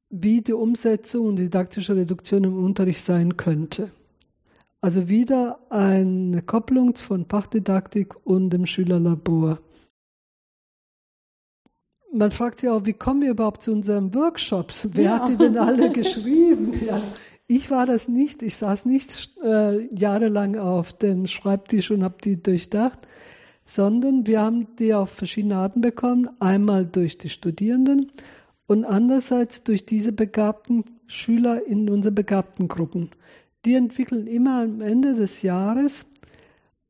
wie 0.10 0.42
die 0.42 0.54
Umsetzung 0.54 1.28
und 1.28 1.38
didaktische 1.38 1.96
Reduktion 1.96 2.44
im 2.44 2.64
Unterricht 2.64 3.04
sein 3.04 3.36
könnte. 3.36 3.92
Also 4.84 5.08
wieder 5.08 5.60
eine 5.70 6.42
Kopplung 6.42 6.94
von 6.94 7.26
Fachdidaktik 7.26 8.16
und 8.26 8.50
dem 8.50 8.66
Schülerlabor. 8.66 9.60
Man 12.12 12.32
fragt 12.32 12.60
sich 12.60 12.70
auch, 12.70 12.86
wie 12.86 12.92
kommen 12.92 13.22
wir 13.22 13.32
überhaupt 13.32 13.62
zu 13.62 13.72
unseren 13.72 14.14
Workshops? 14.14 14.90
Wer 14.92 15.04
ja. 15.06 15.20
hat 15.20 15.30
die 15.30 15.38
denn 15.38 15.58
alle 15.58 15.90
geschrieben? 15.94 16.74
Ja. 16.86 17.02
Ich 17.48 17.72
war 17.72 17.86
das 17.86 18.10
nicht. 18.10 18.44
Ich 18.44 18.58
saß 18.58 18.84
nicht 18.84 19.32
äh, 19.42 19.88
jahrelang 19.96 20.58
auf 20.58 20.92
dem 20.92 21.28
Schreibtisch 21.28 21.90
und 21.90 22.04
habe 22.04 22.18
die 22.22 22.44
durchdacht, 22.44 23.08
sondern 23.64 24.28
wir 24.28 24.42
haben 24.42 24.76
die 24.80 24.94
auf 24.94 25.12
verschiedene 25.12 25.56
Arten 25.56 25.80
bekommen. 25.80 26.30
Einmal 26.42 26.86
durch 26.86 27.18
die 27.18 27.30
Studierenden 27.30 28.12
und 28.68 28.84
andererseits 28.84 29.64
durch 29.64 29.86
diese 29.86 30.12
begabten 30.12 30.84
Schüler 31.08 31.66
in 31.66 31.90
unsere 31.90 32.12
begabten 32.12 32.68
Gruppen. 32.68 33.12
Die 33.66 33.76
entwickeln 33.76 34.28
immer 34.28 34.62
am 34.62 34.82
Ende 34.82 35.14
des 35.16 35.42
Jahres 35.42 36.06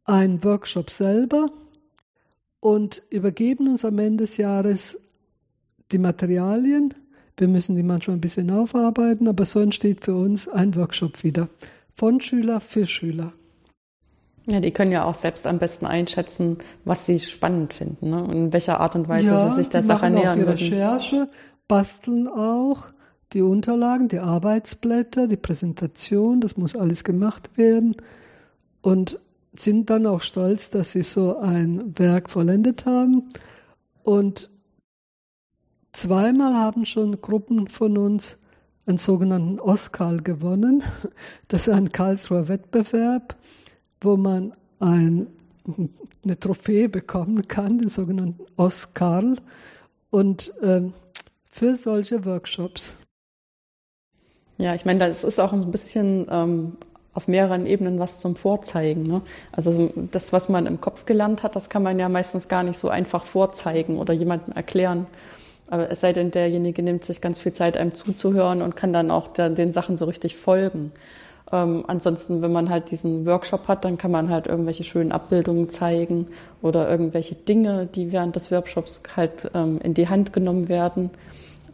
einen 0.06 0.44
Workshop 0.44 0.90
selber 0.90 1.48
und 2.60 3.04
übergeben 3.10 3.68
uns 3.68 3.86
am 3.86 4.00
Ende 4.00 4.24
des 4.24 4.38
Jahres 4.38 5.00
die 5.92 6.00
Materialien. 6.00 6.94
Wir 7.38 7.48
müssen 7.48 7.76
die 7.76 7.84
manchmal 7.84 8.18
ein 8.18 8.22
bisschen 8.22 8.50
aufarbeiten, 8.50 9.28
aber 9.28 9.46
so 9.46 9.60
entsteht 9.60 10.04
für 10.04 10.16
uns 10.16 10.48
ein 10.48 10.76
Workshop 10.76 11.24
wieder. 11.24 11.48
Von 11.96 12.22
Schüler 12.22 12.60
für 12.60 12.88
Schüler. 12.88 13.34
Ja, 14.48 14.60
die 14.60 14.72
können 14.72 14.92
ja 14.92 15.06
auch 15.06 15.16
selbst 15.16 15.48
am 15.48 15.60
besten 15.60 15.86
einschätzen, 15.86 16.58
was 16.84 17.06
sie 17.06 17.20
spannend 17.20 17.74
finden 17.74 18.10
ne? 18.10 18.24
und 18.24 18.34
in 18.34 18.54
welcher 18.54 18.80
Art 18.80 18.96
und 18.96 19.08
Weise 19.08 19.28
ja, 19.28 19.50
sie 19.50 19.56
sich 19.58 19.70
der 19.70 19.84
Sache 19.84 20.10
nähern. 20.10 20.30
Auch 20.30 20.34
die 20.34 20.42
Recherche, 20.42 21.30
basteln 21.68 22.28
auch 22.28 22.88
die 23.34 23.42
Unterlagen, 23.42 24.08
die 24.08 24.20
Arbeitsblätter, 24.20 25.28
die 25.28 25.38
Präsentation, 25.38 26.42
das 26.42 26.58
muss 26.58 26.76
alles 26.76 27.04
gemacht 27.04 27.58
werden 27.58 27.96
und 28.82 29.20
sind 29.54 29.90
dann 29.90 30.06
auch 30.06 30.22
stolz, 30.22 30.70
dass 30.70 30.92
sie 30.92 31.04
so 31.04 31.38
ein 31.38 31.98
Werk 31.98 32.30
vollendet 32.30 32.86
haben. 32.86 33.30
Und 34.04 34.50
zweimal 35.92 36.56
haben 36.56 36.86
schon 36.86 37.22
Gruppen 37.22 37.68
von 37.68 37.98
uns 37.98 38.40
einen 38.86 38.98
sogenannten 38.98 39.60
Oscar 39.60 40.18
gewonnen. 40.18 40.84
Das 41.48 41.68
ist 41.68 41.74
ein 41.74 41.92
Karlsruher 41.92 42.48
Wettbewerb, 42.48 43.36
wo 44.02 44.18
man 44.18 44.54
ein, 44.80 45.28
eine 46.24 46.40
Trophäe 46.40 46.90
bekommen 46.90 47.48
kann, 47.48 47.78
den 47.78 47.90
sogenannten 47.90 48.44
Oscar. 48.58 49.24
Und 50.10 50.54
äh, 50.62 50.90
für 51.50 51.76
solche 51.76 52.26
Workshops. 52.26 52.96
Ja, 54.58 54.76
ich 54.76 54.86
meine, 54.86 55.08
das 55.08 55.24
ist 55.24 55.40
auch 55.40 55.54
ein 55.54 55.72
bisschen 55.72 56.28
ähm, 56.30 56.78
auf 57.14 57.28
mehreren 57.28 57.66
Ebenen 57.66 58.00
was 58.00 58.20
zum 58.20 58.36
Vorzeigen. 58.36 59.04
Ne? 59.04 59.22
Also 59.52 59.92
das, 60.12 60.34
was 60.34 60.50
man 60.50 60.66
im 60.66 60.82
Kopf 60.82 61.06
gelernt 61.06 61.44
hat, 61.44 61.56
das 61.56 61.70
kann 61.70 61.84
man 61.84 62.00
ja 62.00 62.10
meistens 62.10 62.48
gar 62.48 62.64
nicht 62.64 62.80
so 62.80 62.90
einfach 62.90 63.24
vorzeigen 63.24 63.98
oder 63.98 64.14
jemandem 64.14 64.54
erklären. 64.54 65.08
Aber 65.68 65.90
es 65.90 66.02
sei 66.02 66.14
denn, 66.14 66.32
derjenige 66.32 66.84
nimmt 66.84 67.04
sich 67.04 67.22
ganz 67.22 67.40
viel 67.40 67.54
Zeit, 67.54 67.78
einem 67.78 67.94
zuzuhören 67.94 68.62
und 68.62 68.76
kann 68.76 68.94
dann 68.94 69.12
auch 69.12 69.28
der, 69.28 69.50
den 69.50 69.72
Sachen 69.72 69.98
so 69.98 70.06
richtig 70.06 70.36
folgen. 70.36 70.92
Ähm, 71.52 71.84
ansonsten, 71.88 72.42
wenn 72.42 72.52
man 72.52 72.70
halt 72.70 72.92
diesen 72.92 73.26
Workshop 73.26 73.68
hat, 73.68 73.86
dann 73.86 73.98
kann 73.98 74.12
man 74.12 74.30
halt 74.30 74.48
irgendwelche 74.48 74.84
schönen 74.84 75.12
Abbildungen 75.12 75.70
zeigen 75.70 76.28
oder 76.62 76.90
irgendwelche 76.90 77.36
Dinge, 77.36 77.88
die 77.88 78.12
während 78.12 78.36
des 78.36 78.52
Workshops 78.52 79.02
halt 79.16 79.50
ähm, 79.54 79.80
in 79.84 79.94
die 79.94 80.10
Hand 80.10 80.34
genommen 80.34 80.68
werden. 80.68 81.12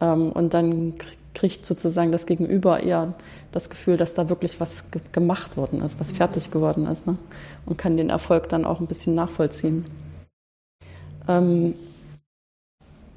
Ähm, 0.00 0.32
und 0.32 0.54
dann 0.54 0.94
kriegt 1.34 1.64
sozusagen 1.64 2.12
das 2.12 2.26
Gegenüber 2.26 2.82
eher 2.82 3.14
das 3.52 3.70
Gefühl, 3.70 3.96
dass 3.96 4.14
da 4.14 4.28
wirklich 4.28 4.60
was 4.60 4.90
ge 4.90 5.00
gemacht 5.12 5.56
worden 5.56 5.82
ist, 5.82 6.00
was 6.00 6.12
fertig 6.12 6.50
geworden 6.50 6.86
ist. 6.86 7.06
Ne? 7.06 7.16
Und 7.66 7.78
kann 7.78 7.96
den 7.96 8.10
Erfolg 8.10 8.48
dann 8.48 8.64
auch 8.64 8.80
ein 8.80 8.86
bisschen 8.86 9.14
nachvollziehen. 9.14 9.84
Ähm, 11.28 11.74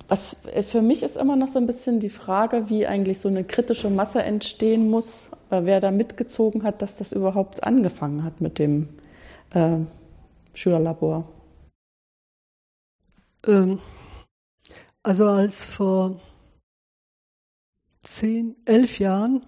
was 0.08 0.36
für 0.68 0.82
mich 0.82 1.02
ist 1.02 1.18
immer 1.18 1.36
noch 1.36 1.48
so 1.48 1.60
ein 1.60 1.66
bisschen 1.66 2.00
die 2.00 2.10
Frage, 2.10 2.70
wie 2.70 2.86
eigentlich 2.86 3.20
so 3.20 3.30
eine 3.30 3.44
kritische 3.44 3.90
Masse 3.90 4.22
entstehen 4.22 4.90
muss, 4.90 5.32
äh, 5.50 5.62
wer 5.64 5.80
da 5.80 5.92
mitgezogen 5.92 6.64
hat, 6.64 6.82
dass 6.82 6.98
das 6.98 7.14
überhaupt 7.14 7.64
angefangen 7.64 8.24
hat 8.24 8.42
mit 8.42 8.60
dem 8.60 8.90
äh, 9.54 9.78
Schülerlabor. 10.54 11.28
Ähm, 13.48 13.80
also 15.02 15.28
als 15.28 15.64
vor 15.64 16.20
zehn, 18.04 18.56
elf 18.66 19.00
Jahren 19.00 19.46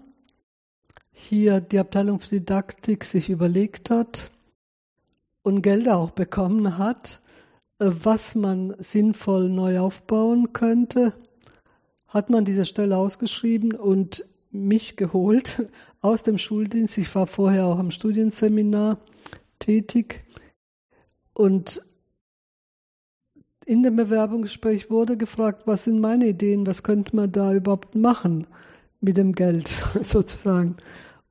hier 1.12 1.62
die 1.62 1.80
Abteilung 1.80 2.20
für 2.20 2.40
Didaktik 2.40 3.06
sich 3.06 3.30
überlegt 3.30 3.90
hat 3.90 4.32
und 5.44 5.62
Gelder 5.62 5.98
auch 5.98 6.12
bekommen 6.12 6.78
hat, 6.78 7.22
äh, 7.80 7.86
was 7.90 8.36
man 8.36 8.76
sinnvoll 8.80 9.50
neu 9.50 9.80
aufbauen 9.80 10.54
könnte, 10.54 11.14
hat 12.08 12.30
man 12.30 12.46
diese 12.46 12.66
Stelle 12.66 12.98
ausgeschrieben 12.98 13.74
und 13.74 14.26
mich 14.52 14.96
geholt 14.96 15.70
aus 16.02 16.24
dem 16.24 16.38
Schuldienst. 16.38 16.98
Ich 16.98 17.14
war 17.16 17.28
vorher 17.28 17.66
auch 17.66 17.80
am 17.80 17.92
Studienseminar 17.92 19.00
tätig 19.60 20.26
und 21.34 21.82
in 23.66 23.82
dem 23.82 23.96
Bewerbungsgespräch 23.96 24.90
wurde 24.92 25.18
gefragt, 25.18 25.64
was 25.66 25.86
sind 25.86 26.00
meine 26.00 26.28
Ideen, 26.28 26.68
was 26.68 26.84
könnte 26.84 27.16
man 27.16 27.32
da 27.32 27.54
überhaupt 27.54 27.96
machen 27.96 28.46
mit 29.02 29.18
dem 29.18 29.34
Geld 29.34 29.68
sozusagen. 30.02 30.78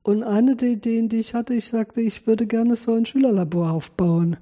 Und 0.03 0.23
eine 0.23 0.55
der 0.55 0.69
Ideen, 0.69 1.09
die 1.09 1.17
ich 1.17 1.33
hatte, 1.33 1.53
ich 1.53 1.65
sagte, 1.65 2.01
ich 2.01 2.27
würde 2.27 2.45
gerne 2.45 2.75
so 2.75 2.93
ein 2.93 3.05
Schülerlabor 3.05 3.71
aufbauen. 3.71 4.37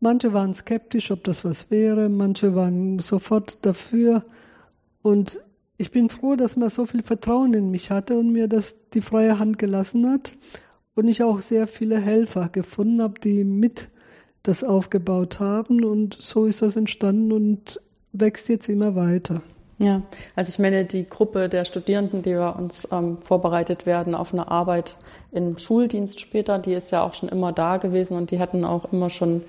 Manche 0.00 0.32
waren 0.32 0.52
skeptisch, 0.52 1.10
ob 1.10 1.24
das 1.24 1.44
was 1.44 1.70
wäre, 1.70 2.08
manche 2.08 2.54
waren 2.54 2.98
sofort 2.98 3.58
dafür. 3.62 4.24
Und 5.02 5.40
ich 5.76 5.90
bin 5.90 6.08
froh, 6.08 6.36
dass 6.36 6.56
man 6.56 6.70
so 6.70 6.86
viel 6.86 7.02
Vertrauen 7.02 7.54
in 7.54 7.70
mich 7.70 7.90
hatte 7.90 8.18
und 8.18 8.32
mir 8.32 8.48
das 8.48 8.88
die 8.90 9.00
freie 9.00 9.38
Hand 9.38 9.58
gelassen 9.58 10.08
hat. 10.10 10.36
Und 10.94 11.08
ich 11.08 11.22
auch 11.22 11.40
sehr 11.40 11.66
viele 11.66 11.98
Helfer 11.98 12.48
gefunden 12.48 13.02
habe, 13.02 13.20
die 13.20 13.44
mit 13.44 13.88
das 14.48 14.64
aufgebaut 14.64 15.40
haben. 15.40 15.84
Und 15.84 16.16
so 16.20 16.46
ist 16.46 16.62
das 16.62 16.76
entstanden 16.76 17.32
und 17.32 17.80
wächst 18.12 18.48
jetzt 18.48 18.68
immer 18.68 18.94
weiter. 18.94 19.42
Ja, 19.78 20.00
also 20.34 20.48
ich 20.48 20.58
meine, 20.58 20.86
die 20.86 21.06
Gruppe 21.06 21.50
der 21.50 21.66
Studierenden, 21.66 22.22
die 22.22 22.32
bei 22.32 22.48
uns 22.48 22.88
ähm, 22.90 23.18
vorbereitet 23.18 23.84
werden 23.84 24.14
auf 24.14 24.32
eine 24.32 24.50
Arbeit 24.50 24.96
im 25.32 25.58
Schuldienst 25.58 26.20
später, 26.20 26.58
die 26.58 26.72
ist 26.72 26.92
ja 26.92 27.02
auch 27.02 27.12
schon 27.12 27.28
immer 27.28 27.52
da 27.52 27.76
gewesen 27.76 28.16
und 28.16 28.30
die 28.30 28.38
hatten 28.38 28.64
auch 28.64 28.90
immer 28.90 29.10
schon 29.10 29.42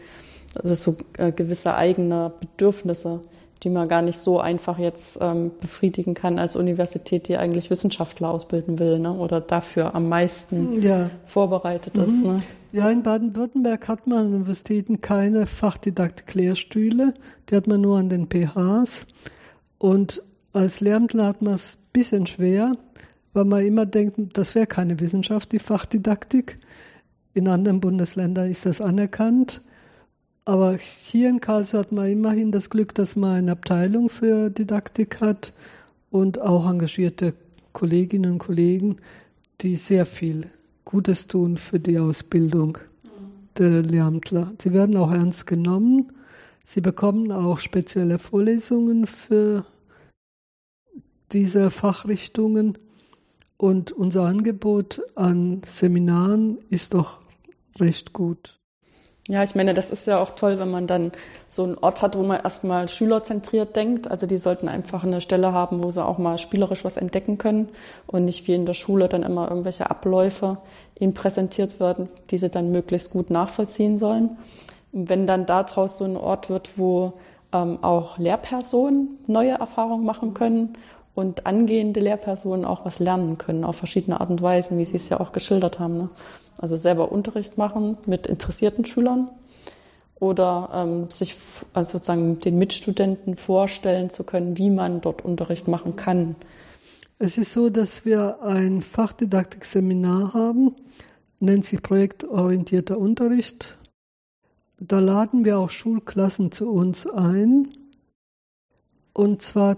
also 0.61 0.75
so 0.75 0.97
äh, 1.17 1.31
gewisse 1.31 1.75
eigene 1.75 2.33
Bedürfnisse, 2.41 3.21
die 3.63 3.69
man 3.69 3.87
gar 3.87 4.01
nicht 4.01 4.19
so 4.19 4.39
einfach 4.39 4.77
jetzt 4.77 5.17
ähm, 5.21 5.51
befriedigen 5.61 6.13
kann 6.13 6.39
als 6.39 6.57
Universität, 6.57 7.29
die 7.29 7.37
eigentlich 7.37 7.69
Wissenschaftler 7.69 8.29
ausbilden 8.29 8.79
will 8.79 8.99
ne? 8.99 9.13
oder 9.13 9.39
dafür 9.39 9.95
am 9.95 10.09
meisten 10.09 10.81
ja. 10.81 11.09
vorbereitet 11.25 11.95
mhm. 11.95 12.03
ist. 12.03 12.25
Ne? 12.25 12.41
Ja, 12.73 12.89
in 12.89 13.01
Baden-Württemberg 13.01 13.87
hat 13.87 14.07
man 14.07 14.19
an 14.19 14.33
Universitäten 14.33 14.99
keine 14.99 15.45
Fachdidakt-Lehrstühle, 15.45 17.13
die 17.49 17.55
hat 17.55 17.65
man 17.65 17.79
nur 17.79 17.97
an 17.97 18.09
den 18.09 18.27
PHs. 18.27 19.07
Und 19.77 20.21
als 20.51 20.81
Lehramtler 20.81 21.27
hat 21.27 21.41
man 21.41 21.53
es 21.53 21.77
ein 21.77 21.91
bisschen 21.93 22.27
schwer, 22.27 22.73
weil 23.31 23.45
man 23.45 23.65
immer 23.65 23.85
denkt, 23.85 24.37
das 24.37 24.53
wäre 24.53 24.67
keine 24.67 24.99
Wissenschaft, 24.99 25.53
die 25.53 25.59
Fachdidaktik. 25.59 26.59
In 27.33 27.47
anderen 27.47 27.79
Bundesländern 27.79 28.49
ist 28.49 28.65
das 28.65 28.81
anerkannt. 28.81 29.61
Aber 30.43 30.77
hier 30.77 31.29
in 31.29 31.39
Karlsruhe 31.39 31.79
hat 31.79 31.91
man 31.93 32.09
immerhin 32.09 32.51
das 32.51 32.69
Glück, 32.69 32.93
dass 32.95 33.15
man 33.15 33.37
eine 33.37 33.51
Abteilung 33.53 34.09
für 34.09 34.49
Didaktik 34.49 35.21
hat 35.21 35.53
und 36.09 36.41
auch 36.41 36.69
engagierte 36.69 37.33
Kolleginnen 37.71 38.33
und 38.33 38.39
Kollegen, 38.39 38.97
die 39.61 39.77
sehr 39.77 40.05
viel 40.05 40.47
Gutes 40.87 41.27
tun 41.27 41.57
für 41.57 41.81
die 41.81 41.99
Ausbildung 41.99 42.77
der 43.57 43.81
Lehramtler. 43.81 44.53
Sie 44.57 44.71
werden 44.71 44.95
auch 44.95 45.11
ernst 45.11 45.45
genommen. 45.45 46.13
Sie 46.63 46.79
bekommen 46.79 47.29
auch 47.33 47.59
spezielle 47.59 48.19
Vorlesungen 48.19 49.05
für 49.05 49.65
diese 51.33 51.71
Fachrichtungen. 51.71 52.77
Und 53.57 53.91
unser 53.91 54.27
Angebot 54.27 55.01
an 55.15 55.61
Seminaren 55.65 56.57
ist 56.69 56.93
doch 56.93 57.19
recht 57.81 58.13
gut. 58.13 58.57
Ja, 59.29 59.43
ich 59.43 59.55
meine, 59.55 59.73
das 59.73 59.89
ist 59.89 60.07
ja 60.07 60.19
auch 60.19 60.31
toll, 60.31 60.57
wenn 60.57 60.71
man 60.71 60.87
dann 60.87 61.11
so 61.49 61.65
einen 61.65 61.77
Ort 61.77 62.01
hat, 62.01 62.17
wo 62.17 62.23
man 62.23 62.39
erstmal 62.39 62.87
schülerzentriert 62.87 63.75
denkt. 63.75 64.09
Also 64.09 64.25
die 64.25 64.37
sollten 64.37 64.69
einfach 64.69 65.03
eine 65.03 65.19
Stelle 65.19 65.51
haben, 65.51 65.83
wo 65.83 65.91
sie 65.91 66.03
auch 66.03 66.17
mal 66.17 66.37
spielerisch 66.37 66.85
was 66.85 66.95
entdecken 66.95 67.37
können 67.37 67.67
und 68.05 68.23
nicht 68.23 68.47
wie 68.47 68.53
in 68.53 68.65
der 68.65 68.73
Schule 68.73 69.09
dann 69.09 69.23
immer 69.23 69.49
irgendwelche 69.49 69.89
Abläufe 69.89 70.59
ihnen 70.97 71.13
präsentiert 71.13 71.81
werden, 71.81 72.07
die 72.29 72.37
sie 72.37 72.49
dann 72.49 72.71
möglichst 72.71 73.11
gut 73.11 73.29
nachvollziehen 73.29 73.97
sollen. 73.97 74.37
Wenn 74.93 75.27
dann 75.27 75.45
daraus 75.45 75.97
so 75.97 76.05
ein 76.05 76.15
Ort 76.15 76.49
wird, 76.49 76.77
wo 76.77 77.11
ähm, 77.51 77.83
auch 77.83 78.17
Lehrpersonen 78.17 79.19
neue 79.27 79.51
Erfahrungen 79.51 80.05
machen 80.05 80.33
können 80.35 80.77
und 81.17 81.47
angehende 81.47 81.99
Lehrpersonen 81.99 82.63
auch 82.63 82.85
was 82.85 82.99
lernen 82.99 83.39
können 83.39 83.63
auf 83.63 83.75
verschiedene 83.75 84.21
Art 84.21 84.29
und 84.29 84.43
Weisen, 84.43 84.77
wie 84.77 84.85
Sie 84.85 84.97
es 84.97 85.09
ja 85.09 85.19
auch 85.19 85.31
geschildert 85.31 85.79
haben. 85.79 85.97
Ne? 85.97 86.09
Also 86.59 86.77
selber 86.77 87.11
Unterricht 87.11 87.57
machen 87.57 87.97
mit 88.05 88.27
interessierten 88.27 88.85
Schülern 88.85 89.27
oder 90.19 90.69
ähm, 90.75 91.09
sich 91.09 91.35
also 91.73 91.93
sozusagen 91.93 92.39
den 92.39 92.59
Mitstudenten 92.59 93.35
vorstellen 93.35 94.11
zu 94.11 94.25
können, 94.25 94.59
wie 94.59 94.69
man 94.69 95.01
dort 95.01 95.25
Unterricht 95.25 95.67
machen 95.67 95.95
kann. 95.95 96.35
Es 97.17 97.39
ist 97.39 97.51
so, 97.51 97.71
dass 97.71 98.05
wir 98.05 98.43
ein 98.43 98.83
Fachdidaktik-Seminar 98.83 100.35
haben, 100.35 100.75
nennt 101.39 101.65
sich 101.65 101.81
projektorientierter 101.81 102.95
Unterricht. 102.95 103.79
Da 104.79 104.99
laden 104.99 105.45
wir 105.45 105.57
auch 105.57 105.71
Schulklassen 105.71 106.51
zu 106.51 106.71
uns 106.71 107.07
ein. 107.07 107.69
Und 109.13 109.41
zwar 109.41 109.77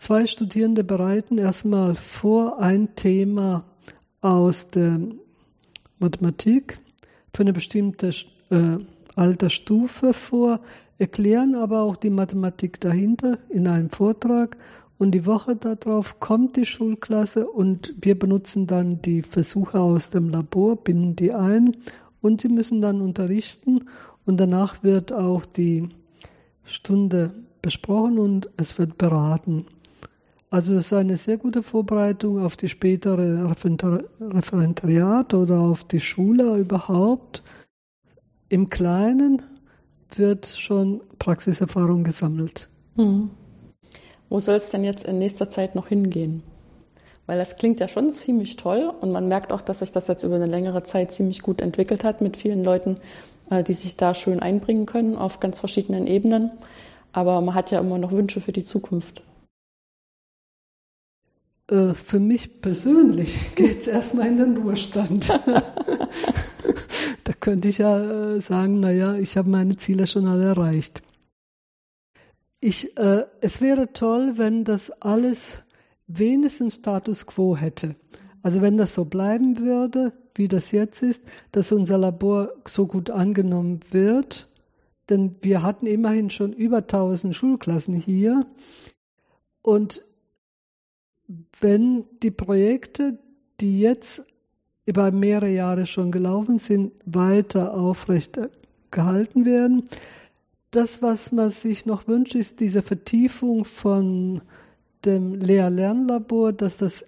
zwei 0.00 0.26
Studierende 0.26 0.82
bereiten 0.82 1.36
erstmal 1.36 1.94
vor 1.94 2.58
ein 2.58 2.96
Thema 2.96 3.64
aus 4.22 4.70
der 4.70 4.98
Mathematik 5.98 6.78
für 7.34 7.42
eine 7.42 7.52
bestimmte 7.52 8.10
äh, 8.50 8.78
Altersstufe 9.14 10.14
vor, 10.14 10.60
erklären 10.98 11.54
aber 11.54 11.82
auch 11.82 11.96
die 11.96 12.10
Mathematik 12.10 12.80
dahinter 12.80 13.38
in 13.50 13.68
einem 13.68 13.90
Vortrag 13.90 14.56
und 14.98 15.10
die 15.12 15.26
Woche 15.26 15.54
darauf 15.56 16.18
kommt 16.18 16.56
die 16.56 16.64
Schulklasse 16.64 17.46
und 17.46 17.94
wir 18.00 18.18
benutzen 18.18 18.66
dann 18.66 19.02
die 19.02 19.20
Versuche 19.20 19.80
aus 19.80 20.08
dem 20.08 20.30
Labor, 20.30 20.76
binden 20.76 21.14
die 21.14 21.34
ein 21.34 21.76
und 22.22 22.40
sie 22.40 22.48
müssen 22.48 22.80
dann 22.80 23.02
unterrichten 23.02 23.84
und 24.24 24.40
danach 24.40 24.82
wird 24.82 25.12
auch 25.12 25.44
die 25.44 25.90
Stunde 26.64 27.32
besprochen 27.60 28.18
und 28.18 28.48
es 28.56 28.78
wird 28.78 28.96
beraten. 28.96 29.66
Also 30.50 30.74
es 30.74 30.86
ist 30.86 30.92
eine 30.92 31.16
sehr 31.16 31.36
gute 31.36 31.62
Vorbereitung 31.62 32.44
auf 32.44 32.56
die 32.56 32.68
spätere 32.68 33.48
Referendariat 34.20 35.32
oder 35.32 35.60
auf 35.60 35.84
die 35.84 36.00
Schule 36.00 36.56
überhaupt. 36.56 37.44
Im 38.48 38.68
Kleinen 38.68 39.42
wird 40.16 40.46
schon 40.46 41.02
Praxiserfahrung 41.20 42.02
gesammelt. 42.02 42.68
Mhm. 42.96 43.30
Wo 44.28 44.40
soll 44.40 44.56
es 44.56 44.70
denn 44.70 44.82
jetzt 44.82 45.04
in 45.04 45.20
nächster 45.20 45.48
Zeit 45.48 45.76
noch 45.76 45.86
hingehen? 45.86 46.42
Weil 47.26 47.38
das 47.38 47.56
klingt 47.56 47.78
ja 47.78 47.86
schon 47.86 48.10
ziemlich 48.10 48.56
toll 48.56 48.92
und 49.00 49.12
man 49.12 49.28
merkt 49.28 49.52
auch, 49.52 49.62
dass 49.62 49.78
sich 49.78 49.92
das 49.92 50.08
jetzt 50.08 50.24
über 50.24 50.34
eine 50.34 50.46
längere 50.46 50.82
Zeit 50.82 51.12
ziemlich 51.12 51.42
gut 51.42 51.60
entwickelt 51.60 52.02
hat 52.02 52.20
mit 52.20 52.36
vielen 52.36 52.64
Leuten, 52.64 52.96
äh, 53.50 53.62
die 53.62 53.74
sich 53.74 53.96
da 53.96 54.14
schön 54.14 54.40
einbringen 54.40 54.86
können 54.86 55.14
auf 55.14 55.38
ganz 55.38 55.60
verschiedenen 55.60 56.08
Ebenen. 56.08 56.50
Aber 57.12 57.40
man 57.40 57.54
hat 57.54 57.70
ja 57.70 57.78
immer 57.78 57.98
noch 57.98 58.10
Wünsche 58.10 58.40
für 58.40 58.52
die 58.52 58.64
Zukunft. 58.64 59.22
Äh, 61.70 61.94
für 61.94 62.20
mich 62.20 62.60
persönlich 62.60 63.36
geht 63.54 63.80
es 63.80 63.86
erstmal 63.86 64.26
in 64.26 64.36
den 64.36 64.56
Ruhestand. 64.56 65.28
da 67.24 67.32
könnte 67.38 67.68
ich 67.68 67.78
ja 67.78 68.34
äh, 68.34 68.40
sagen, 68.40 68.80
naja, 68.80 69.14
ich 69.14 69.36
habe 69.36 69.48
meine 69.48 69.76
Ziele 69.76 70.06
schon 70.06 70.26
alle 70.26 70.46
erreicht. 70.46 71.02
Ich, 72.60 72.96
äh, 72.98 73.24
es 73.40 73.60
wäre 73.60 73.92
toll, 73.92 74.32
wenn 74.36 74.64
das 74.64 74.90
alles 75.00 75.60
wenigstens 76.06 76.74
Status 76.76 77.26
quo 77.26 77.56
hätte. 77.56 77.94
Also 78.42 78.60
wenn 78.60 78.76
das 78.76 78.94
so 78.94 79.04
bleiben 79.04 79.58
würde, 79.60 80.12
wie 80.34 80.48
das 80.48 80.72
jetzt 80.72 81.02
ist, 81.02 81.22
dass 81.52 81.72
unser 81.72 81.98
Labor 81.98 82.52
so 82.66 82.86
gut 82.86 83.10
angenommen 83.10 83.80
wird. 83.90 84.48
Denn 85.08 85.36
wir 85.42 85.62
hatten 85.62 85.86
immerhin 85.86 86.30
schon 86.30 86.52
über 86.52 86.78
1000 86.78 87.34
Schulklassen 87.34 87.94
hier. 87.94 88.40
Und 89.62 90.02
wenn 91.60 92.04
die 92.22 92.30
Projekte, 92.30 93.18
die 93.60 93.80
jetzt 93.80 94.24
über 94.86 95.12
mehrere 95.12 95.50
Jahre 95.50 95.86
schon 95.86 96.10
gelaufen 96.10 96.58
sind, 96.58 96.92
weiter 97.04 97.74
aufrecht 97.74 98.40
gehalten 98.90 99.44
werden, 99.44 99.84
das, 100.70 101.02
was 101.02 101.32
man 101.32 101.50
sich 101.50 101.86
noch 101.86 102.06
wünscht, 102.06 102.34
ist 102.34 102.60
diese 102.60 102.82
Vertiefung 102.82 103.64
von 103.64 104.40
dem 105.04 105.34
Lehr-Lernlabor, 105.34 106.52
dass 106.52 106.76
das 106.76 107.04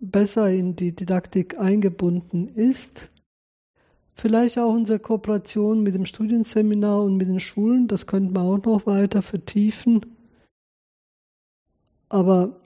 besser 0.00 0.50
in 0.50 0.76
die 0.76 0.92
Didaktik 0.92 1.58
eingebunden 1.58 2.48
ist. 2.48 3.10
Vielleicht 4.14 4.58
auch 4.58 4.72
unsere 4.72 4.98
Kooperation 4.98 5.82
mit 5.82 5.94
dem 5.94 6.04
Studienseminar 6.04 7.02
und 7.02 7.16
mit 7.16 7.28
den 7.28 7.40
Schulen, 7.40 7.88
das 7.88 8.06
könnte 8.06 8.34
man 8.34 8.46
auch 8.46 8.64
noch 8.64 8.86
weiter 8.86 9.22
vertiefen. 9.22 10.04
Aber 12.08 12.59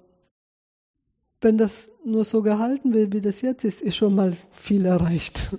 wenn 1.44 1.58
das 1.58 1.92
nur 2.04 2.24
so 2.24 2.42
gehalten 2.42 2.94
wird, 2.94 3.12
wie 3.12 3.20
das 3.20 3.42
jetzt 3.42 3.64
ist, 3.64 3.82
ist 3.82 3.96
schon 3.96 4.14
mal 4.14 4.32
viel 4.52 4.86
erreicht. 4.86 5.50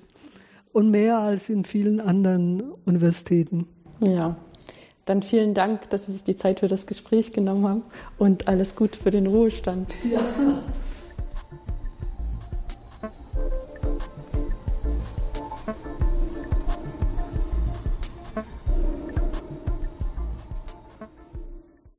Und 0.74 0.91
mehr 0.91 1.19
als 1.19 1.50
in 1.50 1.63
vielen 1.63 2.02
anderen 2.02 2.62
Universitäten. 2.86 3.67
Ja, 4.02 4.36
dann 5.06 5.24
vielen 5.24 5.54
Dank, 5.54 5.89
dass 5.91 6.08
Sie 6.08 6.12
sich 6.12 6.24
die 6.24 6.36
Zeit 6.36 6.60
für 6.60 6.67
das 6.67 6.88
Gespräch 6.88 7.32
genommen 7.32 7.67
haben 7.67 7.84
und 8.17 8.48
alles 8.48 8.76
Gute 8.76 9.00
für 9.00 9.12
den 9.12 9.28
Ruhestand. 9.28 9.89
Ja. 10.12 10.19